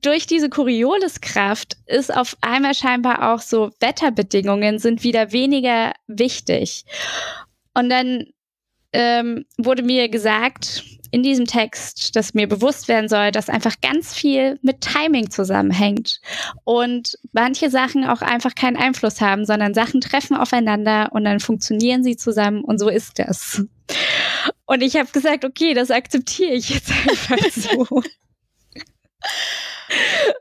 [0.00, 6.84] durch diese Corioliskraft ist auf einmal scheinbar auch so Wetterbedingungen sind wieder weniger wichtig.
[7.74, 8.26] Und dann
[8.92, 14.14] ähm, wurde mir gesagt in diesem Text, dass mir bewusst werden soll, dass einfach ganz
[14.14, 16.20] viel mit Timing zusammenhängt
[16.64, 22.02] und manche Sachen auch einfach keinen Einfluss haben, sondern Sachen treffen aufeinander und dann funktionieren
[22.02, 23.62] sie zusammen und so ist das.
[24.64, 28.02] Und ich habe gesagt, okay, das akzeptiere ich jetzt einfach so.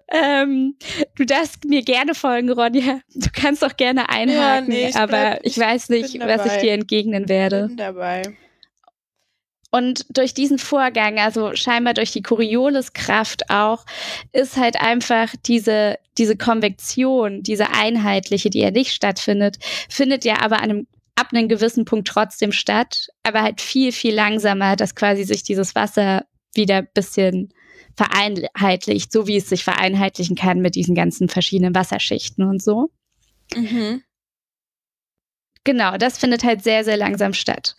[0.10, 0.76] Ähm,
[1.16, 3.02] du darfst mir gerne folgen, Ronja.
[3.14, 6.62] Du kannst auch gerne einhaken, Ja, nee, ich aber bleib- ich weiß nicht, was ich
[6.62, 7.68] dir entgegnen werde.
[7.68, 8.22] Bin dabei.
[9.74, 13.86] Und durch diesen Vorgang, also scheinbar durch die Corioliskraft auch,
[14.34, 20.58] ist halt einfach diese, diese Konvektion, diese einheitliche, die ja nicht stattfindet, findet ja aber
[20.58, 25.24] an einem, ab einem gewissen Punkt trotzdem statt, aber halt viel, viel langsamer, dass quasi
[25.24, 27.54] sich dieses Wasser wieder ein bisschen
[27.96, 32.90] vereinheitlicht, so wie es sich vereinheitlichen kann mit diesen ganzen verschiedenen Wasserschichten und so.
[33.56, 34.04] Mhm.
[35.64, 37.76] Genau, das findet halt sehr, sehr langsam statt.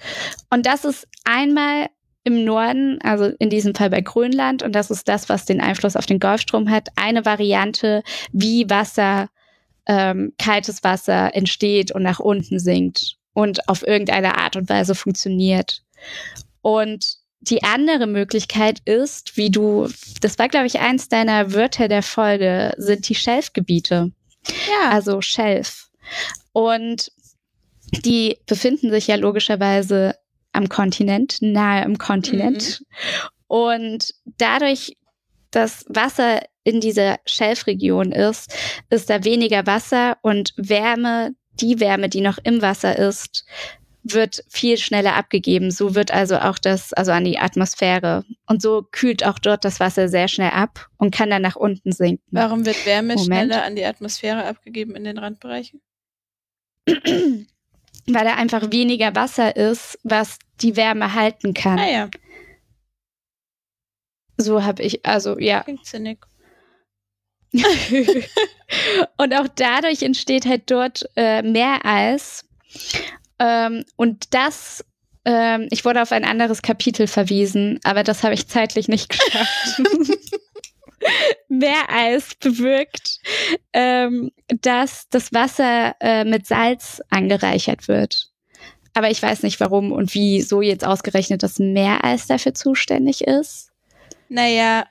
[0.50, 1.88] Und das ist einmal
[2.24, 5.96] im Norden, also in diesem Fall bei Grönland, und das ist das, was den Einfluss
[5.96, 9.28] auf den Golfstrom hat, eine Variante, wie Wasser,
[9.86, 15.82] ähm, kaltes Wasser entsteht und nach unten sinkt und auf irgendeine Art und Weise funktioniert.
[16.60, 19.88] Und die andere Möglichkeit ist, wie du,
[20.20, 24.12] das war, glaube ich, eins deiner Wörter der Folge, sind die Schelfgebiete.
[24.46, 24.90] Ja.
[24.90, 25.88] Also Schelf.
[26.52, 27.10] Und
[28.04, 30.14] die befinden sich ja logischerweise
[30.52, 32.80] am Kontinent, nahe am Kontinent.
[32.80, 32.86] Mhm.
[33.48, 34.96] Und dadurch,
[35.50, 38.54] dass Wasser in dieser Schelfregion ist,
[38.88, 43.44] ist da weniger Wasser und Wärme, die Wärme, die noch im Wasser ist,
[44.02, 45.70] wird viel schneller abgegeben.
[45.70, 48.24] So wird also auch das, also an die Atmosphäre.
[48.46, 51.92] Und so kühlt auch dort das Wasser sehr schnell ab und kann dann nach unten
[51.92, 52.24] sinken.
[52.30, 53.26] Warum wird Wärme Moment.
[53.26, 55.80] schneller an die Atmosphäre abgegeben in den Randbereichen?
[56.86, 61.78] Weil da einfach weniger Wasser ist, was die Wärme halten kann.
[61.78, 62.10] Ah ja.
[64.36, 65.62] So habe ich, also ja.
[65.62, 66.26] Klingt sinnig.
[69.18, 72.48] und auch dadurch entsteht halt dort äh, Meereis.
[73.42, 74.84] Ähm, und das,
[75.24, 79.82] ähm, ich wurde auf ein anderes Kapitel verwiesen, aber das habe ich zeitlich nicht geschafft.
[81.48, 83.18] Meereis bewirkt,
[83.72, 88.28] ähm, dass das Wasser äh, mit Salz angereichert wird.
[88.94, 93.72] Aber ich weiß nicht, warum und wieso jetzt ausgerechnet das Meereis dafür zuständig ist.
[94.28, 94.86] Naja.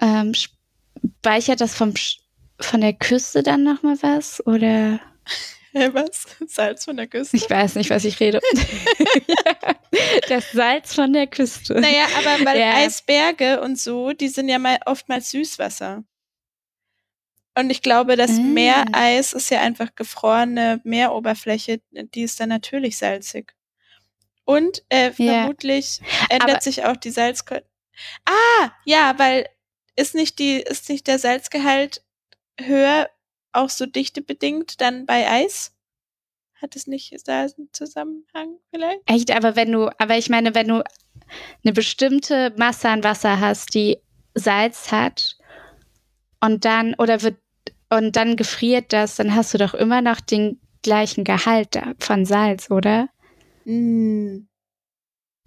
[0.00, 1.94] Ähm, speichert das vom,
[2.60, 4.46] von der Küste dann nochmal was?
[4.46, 5.00] Oder?
[5.92, 6.26] was?
[6.46, 7.36] Salz von der Küste?
[7.36, 8.40] Ich weiß nicht, was ich rede.
[10.28, 11.74] das Salz von der Küste.
[11.74, 12.74] Naja, aber weil ja.
[12.74, 16.04] Eisberge und so, die sind ja mal oftmals Süßwasser.
[17.54, 18.54] Und ich glaube, das mm.
[18.54, 23.52] Meereis ist ja einfach gefrorene Meeroberfläche, die ist dann natürlich salzig.
[24.44, 25.32] Und äh, ja.
[25.40, 26.00] vermutlich
[26.30, 27.68] ändert aber sich auch die Salzqualität.
[28.24, 29.48] Ah, ja, weil
[29.96, 32.04] ist nicht die, ist nicht der Salzgehalt
[32.60, 33.10] höher,
[33.52, 35.72] auch so dichtebedingt dann bei Eis?
[36.60, 39.00] Hat es nicht, ist da ein Zusammenhang vielleicht?
[39.06, 40.82] Echt, aber wenn du, aber ich meine, wenn du
[41.64, 43.98] eine bestimmte Masse an Wasser hast, die
[44.34, 45.36] Salz hat
[46.40, 47.36] und dann, oder wird,
[47.90, 52.70] und dann gefriert das, dann hast du doch immer noch den gleichen Gehalt von Salz,
[52.70, 53.08] oder?
[53.64, 54.48] Mm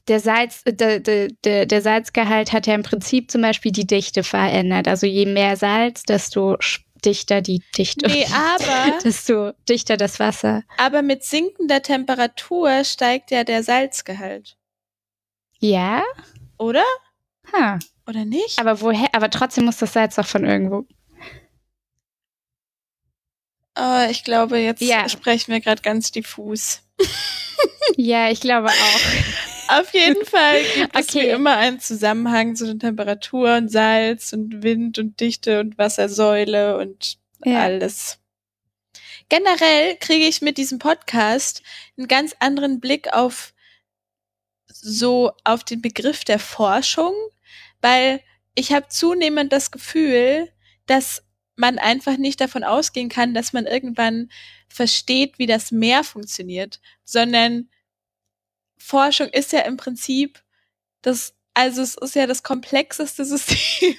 [0.07, 4.23] der, Salz, äh, der, der, der Salzgehalt hat ja im Prinzip zum Beispiel die Dichte
[4.23, 4.87] verändert.
[4.87, 6.57] Also je mehr Salz, desto
[7.05, 8.07] dichter die Dichte.
[8.07, 8.99] Nee, aber.
[9.03, 10.63] desto dichter das Wasser.
[10.77, 14.57] Aber mit sinkender Temperatur steigt ja der Salzgehalt.
[15.59, 16.03] Ja?
[16.57, 16.83] Oder?
[17.53, 17.79] Ha.
[18.07, 18.59] Oder nicht?
[18.59, 19.09] Aber woher?
[19.13, 20.85] Aber trotzdem muss das Salz doch von irgendwo.
[23.77, 25.07] Oh, ich glaube, jetzt ja.
[25.07, 26.81] sprechen wir gerade ganz diffus.
[27.95, 28.99] ja, ich glaube auch.
[29.79, 31.21] Auf jeden Fall gibt es okay.
[31.21, 37.17] wie immer einen Zusammenhang zwischen Temperatur und Salz und Wind und Dichte und Wassersäule und
[37.45, 37.61] ja.
[37.61, 38.19] alles.
[39.29, 41.61] Generell kriege ich mit diesem Podcast
[41.97, 43.53] einen ganz anderen Blick auf
[44.67, 47.13] so auf den Begriff der Forschung,
[47.79, 48.21] weil
[48.55, 50.51] ich habe zunehmend das Gefühl,
[50.85, 51.23] dass
[51.55, 54.29] man einfach nicht davon ausgehen kann, dass man irgendwann
[54.67, 57.69] versteht, wie das Meer funktioniert, sondern
[58.81, 60.41] Forschung ist ja im Prinzip
[61.01, 63.95] das, also es ist ja das komplexeste System.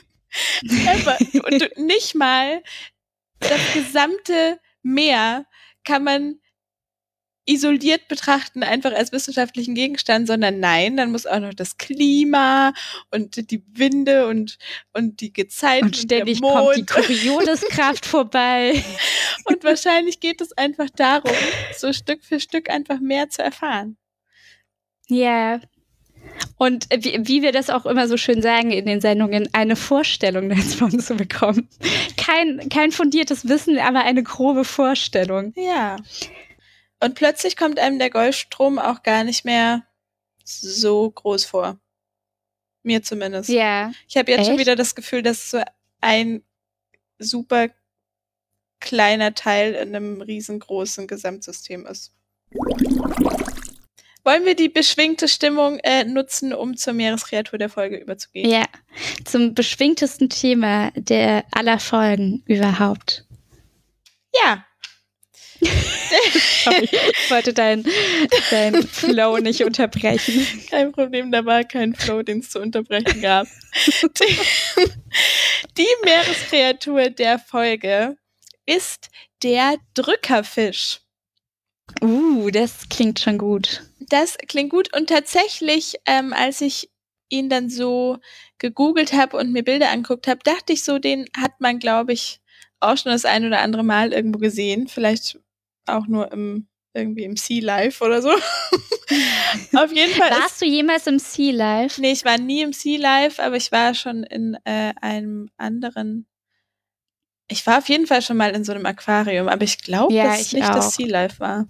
[1.45, 2.63] Und nicht mal
[3.41, 5.47] das gesamte Meer
[5.85, 6.39] kann man
[7.45, 12.73] isoliert betrachten, einfach als wissenschaftlichen Gegenstand, sondern nein, dann muss auch noch das Klima
[13.11, 14.59] und die Winde und,
[14.93, 18.83] und die Gezeiten und ständig und kommt die Corioliskraft vorbei.
[19.45, 21.35] Und wahrscheinlich geht es einfach darum,
[21.77, 23.97] so Stück für Stück einfach mehr zu erfahren.
[25.13, 25.61] Ja.
[26.57, 30.49] Und wie, wie, wir das auch immer so schön sagen in den Sendungen, eine Vorstellung
[30.49, 31.69] davon zu bekommen.
[32.17, 35.53] Kein, kein fundiertes Wissen, aber eine grobe Vorstellung.
[35.57, 35.97] Ja.
[37.01, 39.85] Und plötzlich kommt einem der Golfstrom auch gar nicht mehr
[40.45, 41.79] so groß vor.
[42.85, 43.49] Mir zumindest.
[43.49, 43.93] Ja.
[44.09, 44.49] Ich habe jetzt Echt?
[44.49, 45.61] schon wieder das Gefühl, dass so
[46.01, 46.43] ein
[47.19, 47.69] super
[48.81, 52.13] kleiner Teil in einem riesengroßen Gesamtsystem ist.
[54.25, 58.49] Wollen wir die beschwingte Stimmung äh, nutzen, um zur Meereskreatur der Folge überzugehen?
[58.49, 58.67] Ja,
[59.25, 63.25] zum beschwingtesten Thema der aller Folgen überhaupt.
[64.35, 64.65] Ja.
[66.65, 67.85] Sorry, ich wollte deinen
[68.51, 70.47] dein Flow nicht unterbrechen.
[70.71, 73.47] Kein Problem, da war kein Flow, den es zu unterbrechen gab.
[75.77, 78.17] die Meereskreatur der Folge
[78.67, 79.11] ist
[79.43, 81.01] der Drückerfisch.
[82.01, 83.83] Uh, das klingt schon gut.
[84.13, 84.95] Das klingt gut.
[84.95, 86.91] Und tatsächlich, ähm, als ich
[87.31, 88.19] ihn dann so
[88.59, 92.41] gegoogelt habe und mir Bilder anguckt habe, dachte ich so, den hat man, glaube ich,
[92.79, 94.87] auch schon das ein oder andere Mal irgendwo gesehen.
[94.87, 95.41] Vielleicht
[95.87, 98.29] auch nur im irgendwie im Sea Life oder so.
[99.75, 100.31] Auf jeden Fall.
[100.31, 101.99] Warst du jemals im Sea Life?
[101.99, 106.27] Nee, ich war nie im Sea Life, aber ich war schon in äh, einem anderen.
[107.49, 110.25] Ich war auf jeden Fall schon mal in so einem Aquarium, aber ich glaube, ja,
[110.25, 110.75] dass es nicht auch.
[110.75, 111.67] das Sea Life war.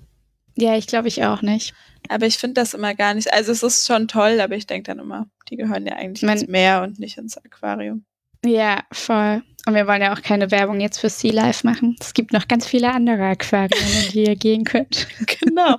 [0.56, 1.72] Ja, ich glaube ich auch nicht.
[2.12, 3.32] Aber ich finde das immer gar nicht.
[3.32, 6.38] Also es ist schon toll, aber ich denke dann immer, die gehören ja eigentlich mein,
[6.38, 8.04] ins Meer und nicht ins Aquarium.
[8.44, 9.42] Ja, voll.
[9.66, 11.96] Und wir wollen ja auch keine Werbung jetzt für Sea Life machen.
[12.00, 15.06] Es gibt noch ganz viele andere Aquarien, in die ihr gehen könnt.
[15.40, 15.78] Genau.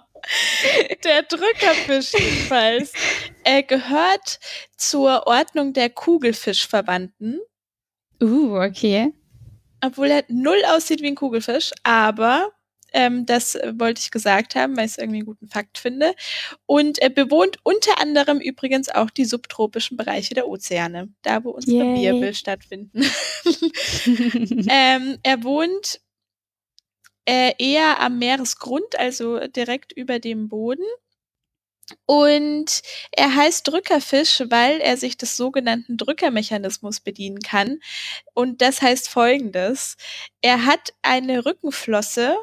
[1.04, 2.94] Der Drückerfisch jedenfalls.
[3.44, 4.40] Er gehört
[4.78, 7.42] zur Ordnung der Kugelfischverwandten.
[8.22, 9.12] Uh, okay.
[9.84, 12.54] Obwohl er null aussieht wie ein Kugelfisch, aber
[12.94, 16.14] ähm, das äh, wollte ich gesagt haben, weil ich es irgendwie einen guten Fakt finde.
[16.66, 21.84] Und er bewohnt unter anderem übrigens auch die subtropischen Bereiche der Ozeane, da wo unsere
[21.84, 22.04] Yay.
[22.04, 23.02] Wirbel stattfinden.
[24.70, 26.00] ähm, er wohnt
[27.26, 30.86] äh, eher am Meeresgrund, also direkt über dem Boden.
[32.06, 37.80] Und er heißt Drückerfisch, weil er sich des sogenannten Drückermechanismus bedienen kann.
[38.34, 39.98] Und das heißt folgendes.
[40.42, 42.38] Er hat eine Rückenflosse,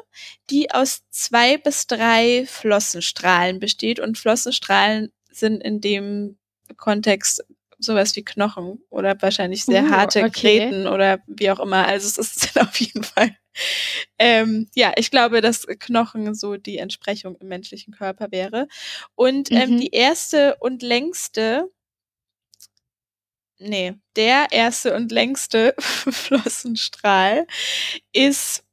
[0.49, 3.99] die aus zwei bis drei Flossenstrahlen besteht.
[3.99, 6.37] Und Flossenstrahlen sind in dem
[6.77, 7.43] Kontext
[7.81, 10.59] sowas wie Knochen oder wahrscheinlich sehr uh, harte okay.
[10.59, 11.87] Gräten oder wie auch immer.
[11.87, 13.35] Also es ist auf jeden Fall
[14.17, 18.67] ähm, ja, ich glaube, dass Knochen so die Entsprechung im menschlichen Körper wäre.
[19.15, 19.77] Und ähm, mhm.
[19.81, 21.69] die erste und längste,
[23.59, 27.45] nee, der erste und längste Flossenstrahl
[28.13, 28.63] ist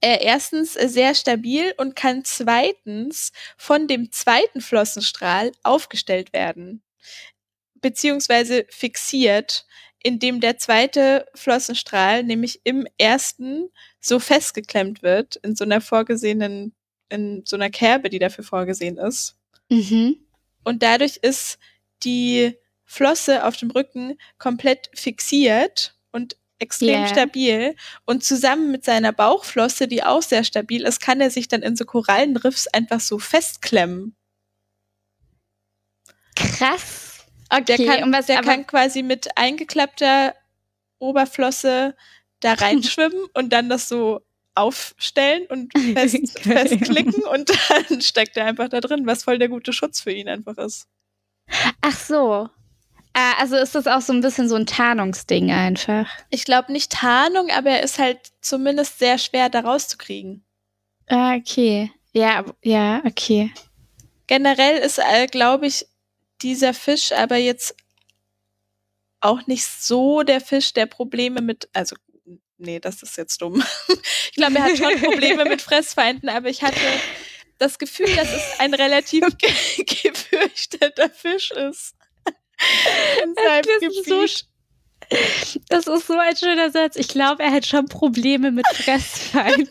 [0.00, 6.82] äh, erstens sehr stabil und kann zweitens von dem zweiten Flossenstrahl aufgestellt werden,
[7.80, 9.66] beziehungsweise fixiert
[10.00, 13.68] in dem der zweite Flossenstrahl nämlich im ersten
[14.00, 16.72] so festgeklemmt wird, in so einer vorgesehenen,
[17.08, 19.36] in so einer Kerbe, die dafür vorgesehen ist.
[19.68, 20.16] Mhm.
[20.64, 21.58] Und dadurch ist
[22.04, 27.08] die Flosse auf dem Rücken komplett fixiert und extrem yeah.
[27.08, 27.76] stabil.
[28.04, 31.76] Und zusammen mit seiner Bauchflosse, die auch sehr stabil ist, kann er sich dann in
[31.76, 34.14] so Korallenriffs einfach so festklemmen.
[36.34, 37.17] Krass.
[37.50, 40.34] Okay, der kann, was, der kann quasi mit eingeklappter
[40.98, 41.94] Oberflosse
[42.40, 44.20] da reinschwimmen und dann das so
[44.54, 49.72] aufstellen und fest, festklicken und dann steckt er einfach da drin, was voll der gute
[49.72, 50.88] Schutz für ihn einfach ist.
[51.80, 52.48] Ach so.
[53.14, 56.08] Äh, also ist das auch so ein bisschen so ein Tarnungsding einfach.
[56.30, 60.44] Ich glaube nicht Tarnung, aber er ist halt zumindest sehr schwer da rauszukriegen.
[61.06, 61.92] Ah, okay.
[62.12, 63.52] Ja, ja, okay.
[64.26, 65.86] Generell ist, äh, glaube ich,
[66.42, 67.74] dieser Fisch aber jetzt
[69.20, 71.96] auch nicht so der Fisch, der Probleme mit, also
[72.56, 73.62] nee, das ist jetzt dumm.
[73.88, 76.80] ich glaube, er hat schon Probleme mit Fressfeinden, aber ich hatte
[77.58, 79.52] das Gefühl, dass es ein relativ ge
[79.84, 81.94] gefürchteter Fisch ist.
[83.22, 84.06] In seinem Gebiet.
[84.06, 84.26] So
[85.68, 86.96] das ist so ein schöner Satz.
[86.96, 89.70] Ich glaube, er hat schon Probleme mit Fressfeinden.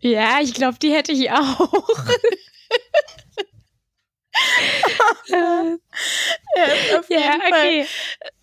[0.00, 1.70] ja, ich glaube, die hätte ich auch
[5.28, 5.78] ja,
[6.98, 7.84] auf jeden ja, okay.
[7.84, 7.86] Fall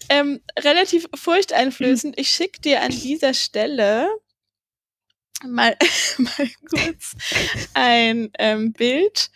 [0.10, 2.18] ähm, relativ furchteinflößend.
[2.20, 4.10] Ich schicke dir an dieser Stelle
[5.48, 5.78] mal,
[6.18, 7.16] mal kurz
[7.74, 9.30] ein ähm, Bild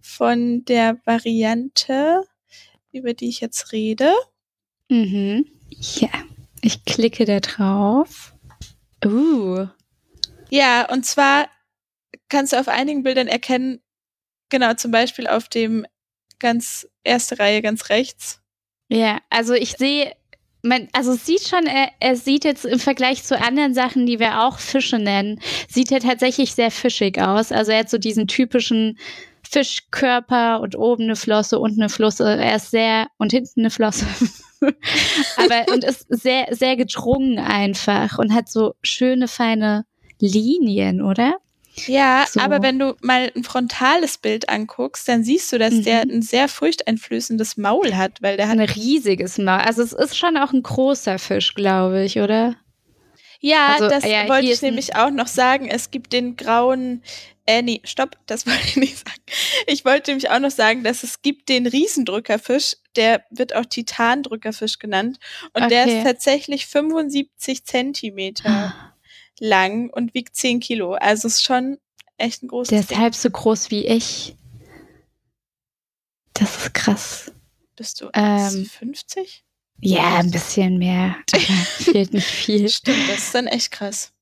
[0.00, 2.24] von der Variante,
[2.92, 4.12] über die ich jetzt rede.
[4.88, 5.46] Mhm.
[5.70, 6.10] Ja,
[6.60, 8.32] ich klicke da drauf.
[9.04, 9.66] Uh.
[10.50, 11.48] Ja, und zwar
[12.28, 13.80] kannst du auf einigen Bildern erkennen,
[14.48, 15.86] genau, zum Beispiel auf dem
[16.38, 18.40] ganz erste Reihe, ganz rechts.
[18.88, 20.12] Ja, also ich sehe,
[20.62, 24.42] man, also sieht schon, er, er sieht jetzt im Vergleich zu anderen Sachen, die wir
[24.42, 27.52] auch Fische nennen, sieht er tatsächlich sehr fischig aus.
[27.52, 28.98] Also er hat so diesen typischen
[29.48, 32.36] Fischkörper und oben eine Flosse, unten eine Flosse.
[32.36, 34.06] Er ist sehr und hinten eine Flosse.
[35.36, 39.84] Aber und ist sehr, sehr gedrungen einfach und hat so schöne, feine
[40.18, 41.36] Linien, oder?
[41.86, 42.40] Ja, so.
[42.40, 45.82] aber wenn du mal ein frontales Bild anguckst, dann siehst du, dass mhm.
[45.84, 49.60] der ein sehr furchteinflößendes Maul hat, weil der hat ein riesiges Maul.
[49.60, 52.56] Also es ist schon auch ein großer Fisch, glaube ich, oder?
[53.40, 55.68] Ja, also, das ja, wollte ich nämlich auch noch sagen.
[55.68, 57.02] Es gibt den grauen,
[57.46, 59.20] äh, nee, stopp, das wollte ich nicht sagen.
[59.66, 64.78] Ich wollte nämlich auch noch sagen, dass es gibt den Riesendrückerfisch, der wird auch Titandrückerfisch
[64.78, 65.18] genannt
[65.52, 65.68] und okay.
[65.68, 68.74] der ist tatsächlich 75 Zentimeter.
[69.40, 70.94] Lang und wiegt 10 Kilo.
[70.94, 71.78] Also ist schon
[72.16, 72.98] echt ein großes Der ist Ding.
[72.98, 74.36] halb so groß wie ich.
[76.34, 77.32] Das ist krass.
[77.76, 79.44] Bist du ähm, 50?
[79.80, 81.16] Ja, ein bisschen mehr.
[81.30, 82.68] fehlt nicht viel.
[82.68, 84.12] Stimmt, das ist dann echt krass.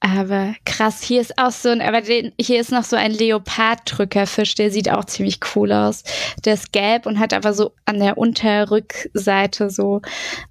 [0.00, 4.54] Aber krass, hier ist auch so ein, aber den, hier ist noch so ein Leoparddrückerfisch,
[4.54, 6.04] der sieht auch ziemlich cool aus.
[6.44, 10.02] Der ist gelb und hat aber so an der Unterrückseite so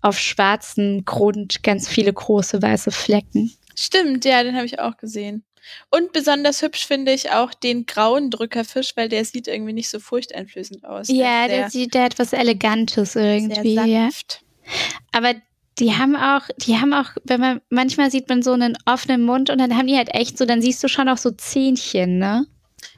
[0.01, 3.53] auf schwarzen Grund ganz viele große weiße Flecken.
[3.76, 5.43] Stimmt, ja, den habe ich auch gesehen.
[5.89, 9.99] Und besonders hübsch finde ich auch den grauen Drückerfisch, weil der sieht irgendwie nicht so
[9.99, 11.07] furchteinflößend aus.
[11.09, 13.76] Ja, der, der sieht der hat was Elegantes irgendwie.
[13.76, 14.41] Sehr sanft.
[14.63, 14.71] Ja.
[15.11, 15.34] Aber
[15.80, 19.49] die haben auch, die haben auch, wenn man, manchmal sieht man so einen offenen Mund
[19.49, 22.45] und dann haben die halt echt so, dann siehst du schon auch so Zähnchen, ne?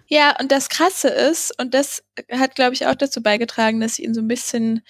[0.07, 4.05] Ja, und das Krasse ist, und das hat, glaube ich, auch dazu beigetragen, dass ich
[4.05, 4.81] ihn so ein bisschen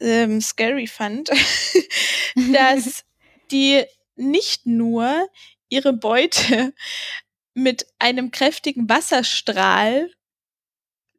[0.00, 1.30] ähm, scary fand,
[2.52, 3.04] dass
[3.50, 3.84] die
[4.16, 5.28] nicht nur
[5.68, 6.74] ihre Beute
[7.54, 10.10] mit einem kräftigen Wasserstrahl,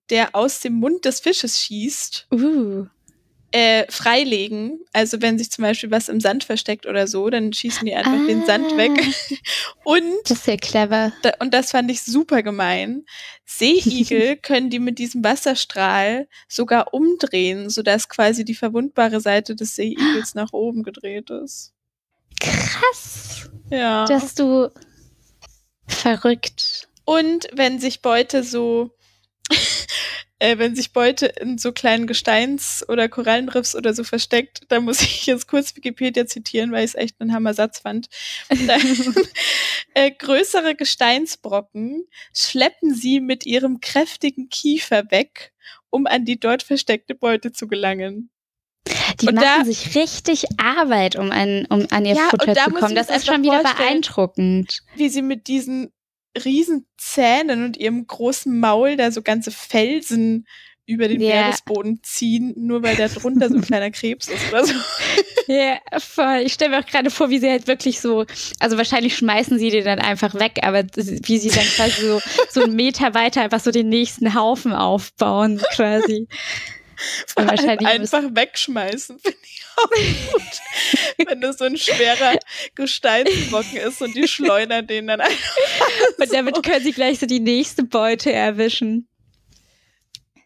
[0.10, 2.88] der aus dem Mund des Fisches schießt, uh
[3.52, 4.80] äh, freilegen.
[4.94, 8.12] Also wenn sich zum Beispiel was im Sand versteckt oder so, dann schießen die einfach
[8.12, 8.28] ah.
[8.28, 8.92] den Sand weg.
[9.84, 11.14] und das ist ja clever.
[11.22, 13.06] Da, und das fand ich super gemein.
[13.46, 20.36] Seeigel können die mit diesem Wasserstrahl sogar umdrehen, sodass quasi die verwundbare Seite des Seeigels
[20.36, 21.74] nach oben gedreht ist.
[22.40, 23.50] Krass.
[23.70, 24.06] Ja.
[24.06, 24.72] Dass du
[25.88, 26.88] verrückt.
[27.06, 28.92] Und wenn sich Beute so
[30.40, 35.02] äh, wenn sich Beute in so kleinen Gesteins- oder Korallenriffs oder so versteckt, da muss
[35.02, 38.08] ich jetzt kurz Wikipedia zitieren, weil ich es echt einen Hammersatz fand.
[39.94, 45.54] äh, größere Gesteinsbrocken schleppen sie mit ihrem kräftigen Kiefer weg,
[45.90, 48.30] um an die dort versteckte Beute zu gelangen.
[49.22, 52.72] Die und machen da, sich richtig Arbeit, um an, um an ihr ja, Futter zu
[52.72, 52.96] kommen.
[52.96, 54.82] Das ist schon wieder beeindruckend.
[54.96, 55.92] Wie sie mit diesen
[56.46, 60.46] riesen Zähnen und ihrem großen Maul da so ganze Felsen
[60.88, 61.42] über den yeah.
[61.42, 64.74] Meeresboden ziehen, nur weil da drunter so ein kleiner Krebs ist oder so.
[65.50, 66.42] Ja, voll.
[66.44, 68.26] Ich stelle mir auch gerade vor, wie sie halt wirklich so,
[68.60, 72.64] also wahrscheinlich schmeißen sie den dann einfach weg, aber wie sie dann quasi so, so
[72.64, 76.28] einen Meter weiter einfach so den nächsten Haufen aufbauen, quasi.
[77.36, 79.90] wahrscheinlich einfach wegschmeißen, finde ich auch
[80.32, 81.28] gut.
[81.28, 82.38] Wenn das so ein schwerer
[82.76, 85.38] Gesteinsbrocken ist und die schleudern den dann einfach.
[86.20, 86.62] Und damit so.
[86.62, 89.08] können sie gleich so die nächste Beute erwischen.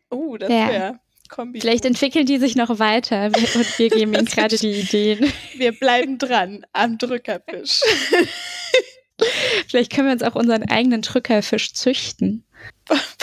[0.09, 0.69] Oh, das ja.
[0.69, 0.99] wäre
[1.29, 1.61] Kombi.
[1.61, 5.31] Vielleicht entwickeln die sich noch weiter und wir geben ihnen gerade die Ideen.
[5.55, 7.79] Wir bleiben dran am Drückerfisch.
[9.67, 12.43] Vielleicht können wir uns auch unseren eigenen Drückerfisch züchten.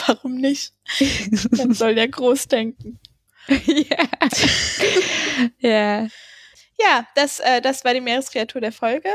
[0.07, 0.73] Warum nicht?
[1.51, 2.99] Dann soll der groß denken.
[3.65, 4.07] ja.
[5.59, 6.07] ja.
[6.81, 9.09] Ja, das, äh, das war die Meereskreatur der Folge.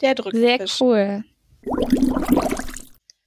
[0.00, 0.40] Der Drückfisch.
[0.40, 1.24] Sehr cool.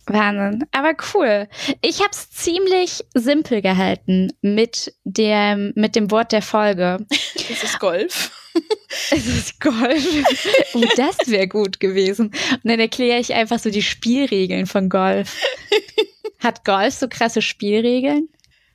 [0.08, 0.66] Wahnsinn.
[0.72, 1.48] Aber cool.
[1.82, 6.98] Ich habe es ziemlich simpel gehalten mit dem, mit dem Wort der Folge.
[7.48, 8.32] Es ist Golf.
[9.12, 10.04] es ist Golf.
[10.74, 12.28] Oh, das wäre gut gewesen.
[12.52, 15.40] Und dann erkläre ich einfach so die Spielregeln von Golf.
[16.40, 18.30] Hat Golf so krasse Spielregeln?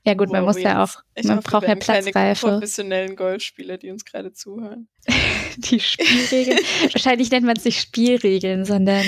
[0.04, 2.12] Ja gut, man muss ja auch, man hoffe, braucht ja Platzreife.
[2.12, 4.88] Keine professionellen Golfspieler, die uns gerade zuhören.
[5.56, 6.58] die Spielregeln.
[6.92, 9.04] Wahrscheinlich nennt man es nicht Spielregeln, sondern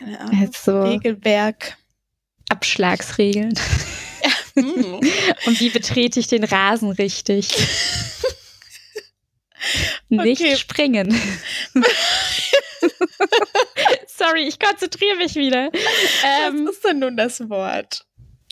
[0.00, 1.76] ja, so Regelwerk.
[2.48, 3.52] Abschlagsregeln.
[4.24, 4.62] Ja.
[4.62, 4.94] Mm.
[5.46, 7.50] Und wie betrete ich den Rasen richtig?
[10.08, 11.14] Nicht springen.
[14.06, 15.70] Sorry, ich konzentriere mich wieder.
[16.24, 18.07] Ähm, Was ist denn nun das Wort?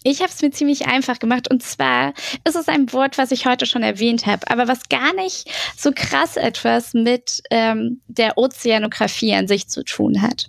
[0.09, 2.15] Ich habe es mir ziemlich einfach gemacht und zwar
[2.47, 5.91] ist es ein Wort, was ich heute schon erwähnt habe, aber was gar nicht so
[5.93, 10.49] krass etwas mit ähm, der Ozeanographie an sich zu tun hat.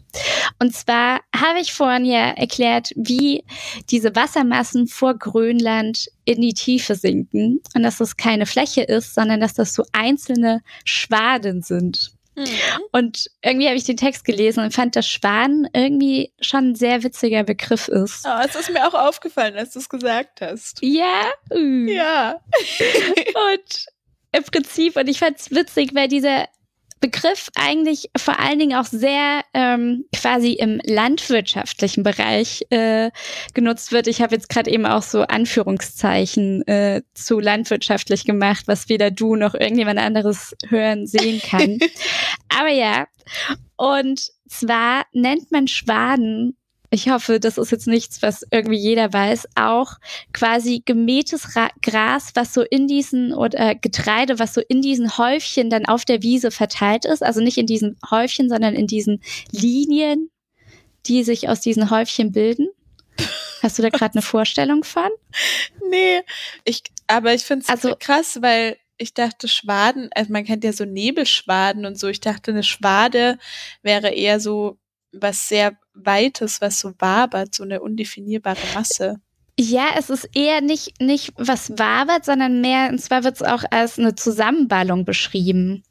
[0.59, 3.45] Und zwar habe ich vorhin ja erklärt, wie
[3.89, 9.39] diese Wassermassen vor Grönland in die Tiefe sinken und dass es keine Fläche ist, sondern
[9.39, 12.11] dass das so einzelne Schwaden sind.
[12.37, 12.83] Mhm.
[12.91, 17.03] Und irgendwie habe ich den Text gelesen und fand, dass Schwan irgendwie schon ein sehr
[17.03, 18.25] witziger Begriff ist.
[18.27, 20.77] Oh, es ist mir auch aufgefallen, als du es gesagt hast.
[20.81, 21.25] Ja?
[21.51, 22.39] Ja.
[23.51, 23.85] und
[24.31, 26.47] im Prinzip, und ich fand es witzig, weil dieser
[26.99, 33.11] Begriff eigentlich vor allen Dingen auch sehr ähm, quasi im landwirtschaftlichen Bereich äh,
[33.53, 34.07] genutzt wird.
[34.07, 39.35] Ich habe jetzt gerade eben auch so Anführungszeichen äh, zu landwirtschaftlich gemacht, was weder du
[39.35, 41.79] noch irgendjemand anderes hören sehen kann.
[42.49, 43.05] Aber ja,
[43.75, 46.56] und zwar nennt man Schwaden
[46.89, 49.93] ich hoffe, das ist jetzt nichts, was irgendwie jeder weiß, auch
[50.33, 55.69] quasi gemähtes Ra Gras, was so in diesen oder Getreide, was so in diesen Häufchen
[55.69, 57.23] dann auf der Wiese verteilt ist.
[57.23, 59.21] Also nicht in diesen Häufchen, sondern in diesen
[59.51, 60.29] Linien,
[61.05, 62.69] die sich aus diesen Häufchen bilden.
[63.61, 65.09] Hast du da gerade eine Vorstellung von?
[65.89, 66.21] Nee,
[66.65, 70.73] ich, aber ich finde es also, krass, weil ich dachte, Schwaden, also man kennt ja
[70.73, 72.09] so Nebelschwaden und so.
[72.09, 73.39] Ich dachte, eine Schwade
[73.83, 74.77] wäre eher so
[75.21, 79.19] was sehr Weites, was so wabert, so eine undefinierbare Masse.
[79.59, 83.63] Ja, es ist eher nicht, nicht was wabert, sondern mehr, und zwar wird es auch
[83.71, 85.83] als eine Zusammenballung beschrieben.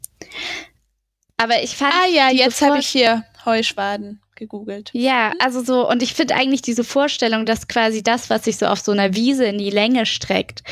[1.36, 1.92] Aber ich fand.
[1.92, 4.90] Ah ja, jetzt habe ich hier Heuschwaden gegoogelt.
[4.92, 8.66] Ja, also so, und ich finde eigentlich diese Vorstellung, dass quasi das, was sich so
[8.66, 10.62] auf so einer Wiese in die Länge streckt,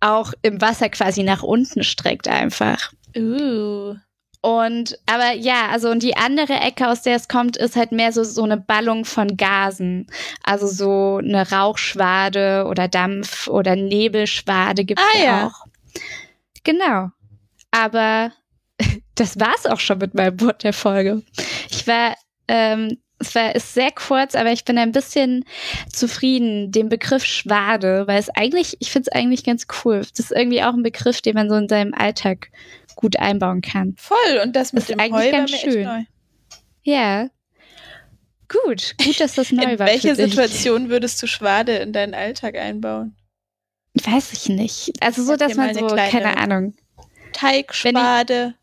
[0.00, 2.92] auch im Wasser quasi nach unten streckt einfach.
[3.16, 3.96] Uh.
[4.40, 8.12] Und, aber ja, also und die andere Ecke, aus der es kommt, ist halt mehr
[8.12, 10.06] so, so eine Ballung von Gasen.
[10.44, 15.66] Also so eine Rauchschwade oder Dampf oder Nebelschwade gibt es ah, ja auch.
[16.62, 17.08] Genau.
[17.72, 18.32] Aber
[19.16, 21.22] das war's auch schon mit meinem Wort der Folge.
[21.70, 22.14] Ich war,
[22.46, 25.44] ähm, es war ist sehr kurz, aber ich bin ein bisschen
[25.92, 30.02] zufrieden, dem Begriff Schwade, weil es eigentlich, ich finde es eigentlich ganz cool.
[30.16, 32.50] Das ist irgendwie auch ein Begriff, den man so in seinem Alltag
[32.98, 33.94] gut einbauen kann.
[33.96, 35.84] Voll, und das mit das dem eigentlich Heu ganz schön.
[35.84, 36.02] Neu.
[36.82, 37.30] Ja.
[38.48, 39.86] Gut, gut, dass das neu in war.
[39.86, 43.14] In welche Situation würdest du Schwade in deinen Alltag einbauen?
[43.94, 44.92] Weiß ich nicht.
[45.00, 46.74] Also so, dass man so, keine Ahnung.
[47.32, 48.54] Teigschwade.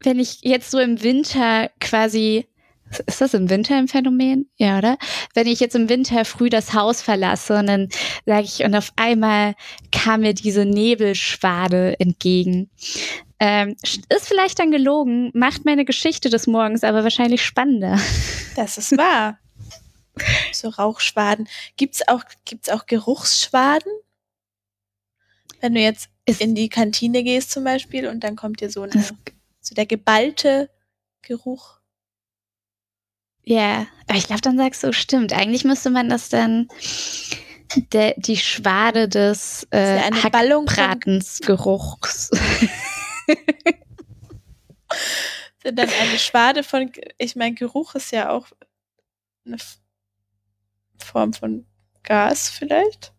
[0.00, 2.46] Wenn ich, wenn ich jetzt so im Winter quasi
[3.06, 4.48] ist das im Winter ein Phänomen?
[4.56, 4.98] Ja, oder?
[5.34, 7.88] Wenn ich jetzt im Winter früh das Haus verlasse und dann
[8.26, 9.54] sage ich, und auf einmal
[9.90, 12.70] kam mir diese Nebelschwade entgegen.
[13.46, 18.00] Ähm, ist vielleicht dann gelogen, macht meine Geschichte des Morgens aber wahrscheinlich spannender.
[18.56, 19.40] Das ist wahr.
[20.52, 21.48] so Rauchschwaden.
[21.76, 23.90] Gibt's auch, gibt's auch Geruchsschwaden?
[25.60, 28.82] Wenn du jetzt ist in die Kantine gehst zum Beispiel und dann kommt dir so,
[28.82, 29.04] eine,
[29.60, 30.70] so der geballte
[31.22, 31.80] Geruch.
[33.42, 35.32] Ja, aber ich glaube, dann sagst du, stimmt.
[35.32, 36.68] Eigentlich müsste man das dann
[37.92, 40.02] der, die Schwade des äh, ja
[43.28, 43.84] Hackbratensgeruchs.
[45.62, 48.48] dann eine Schwade von, ich meine, Geruch ist ja auch
[49.46, 49.56] eine
[50.98, 51.66] Form von
[52.02, 53.12] Gas vielleicht.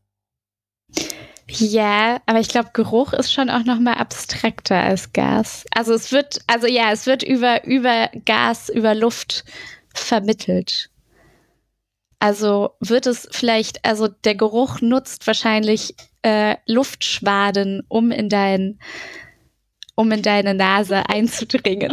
[1.48, 5.66] Ja, aber ich glaube, Geruch ist schon auch noch mal abstrakter als Gas.
[5.72, 9.44] Also es wird, also ja, es wird über, über Gas, über Luft
[9.94, 10.90] vermittelt.
[12.20, 18.80] Also wird es vielleicht, also der Geruch nutzt wahrscheinlich äh, Luftschwaden, um in dein,
[19.96, 21.92] um in deine Nase einzudringen.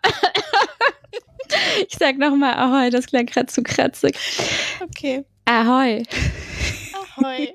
[1.88, 4.16] Ich sag nochmal Ahoi, das klang gerade zu kratzig.
[4.80, 5.24] Okay.
[5.44, 6.02] Ahoi.
[7.16, 7.54] Ahoi.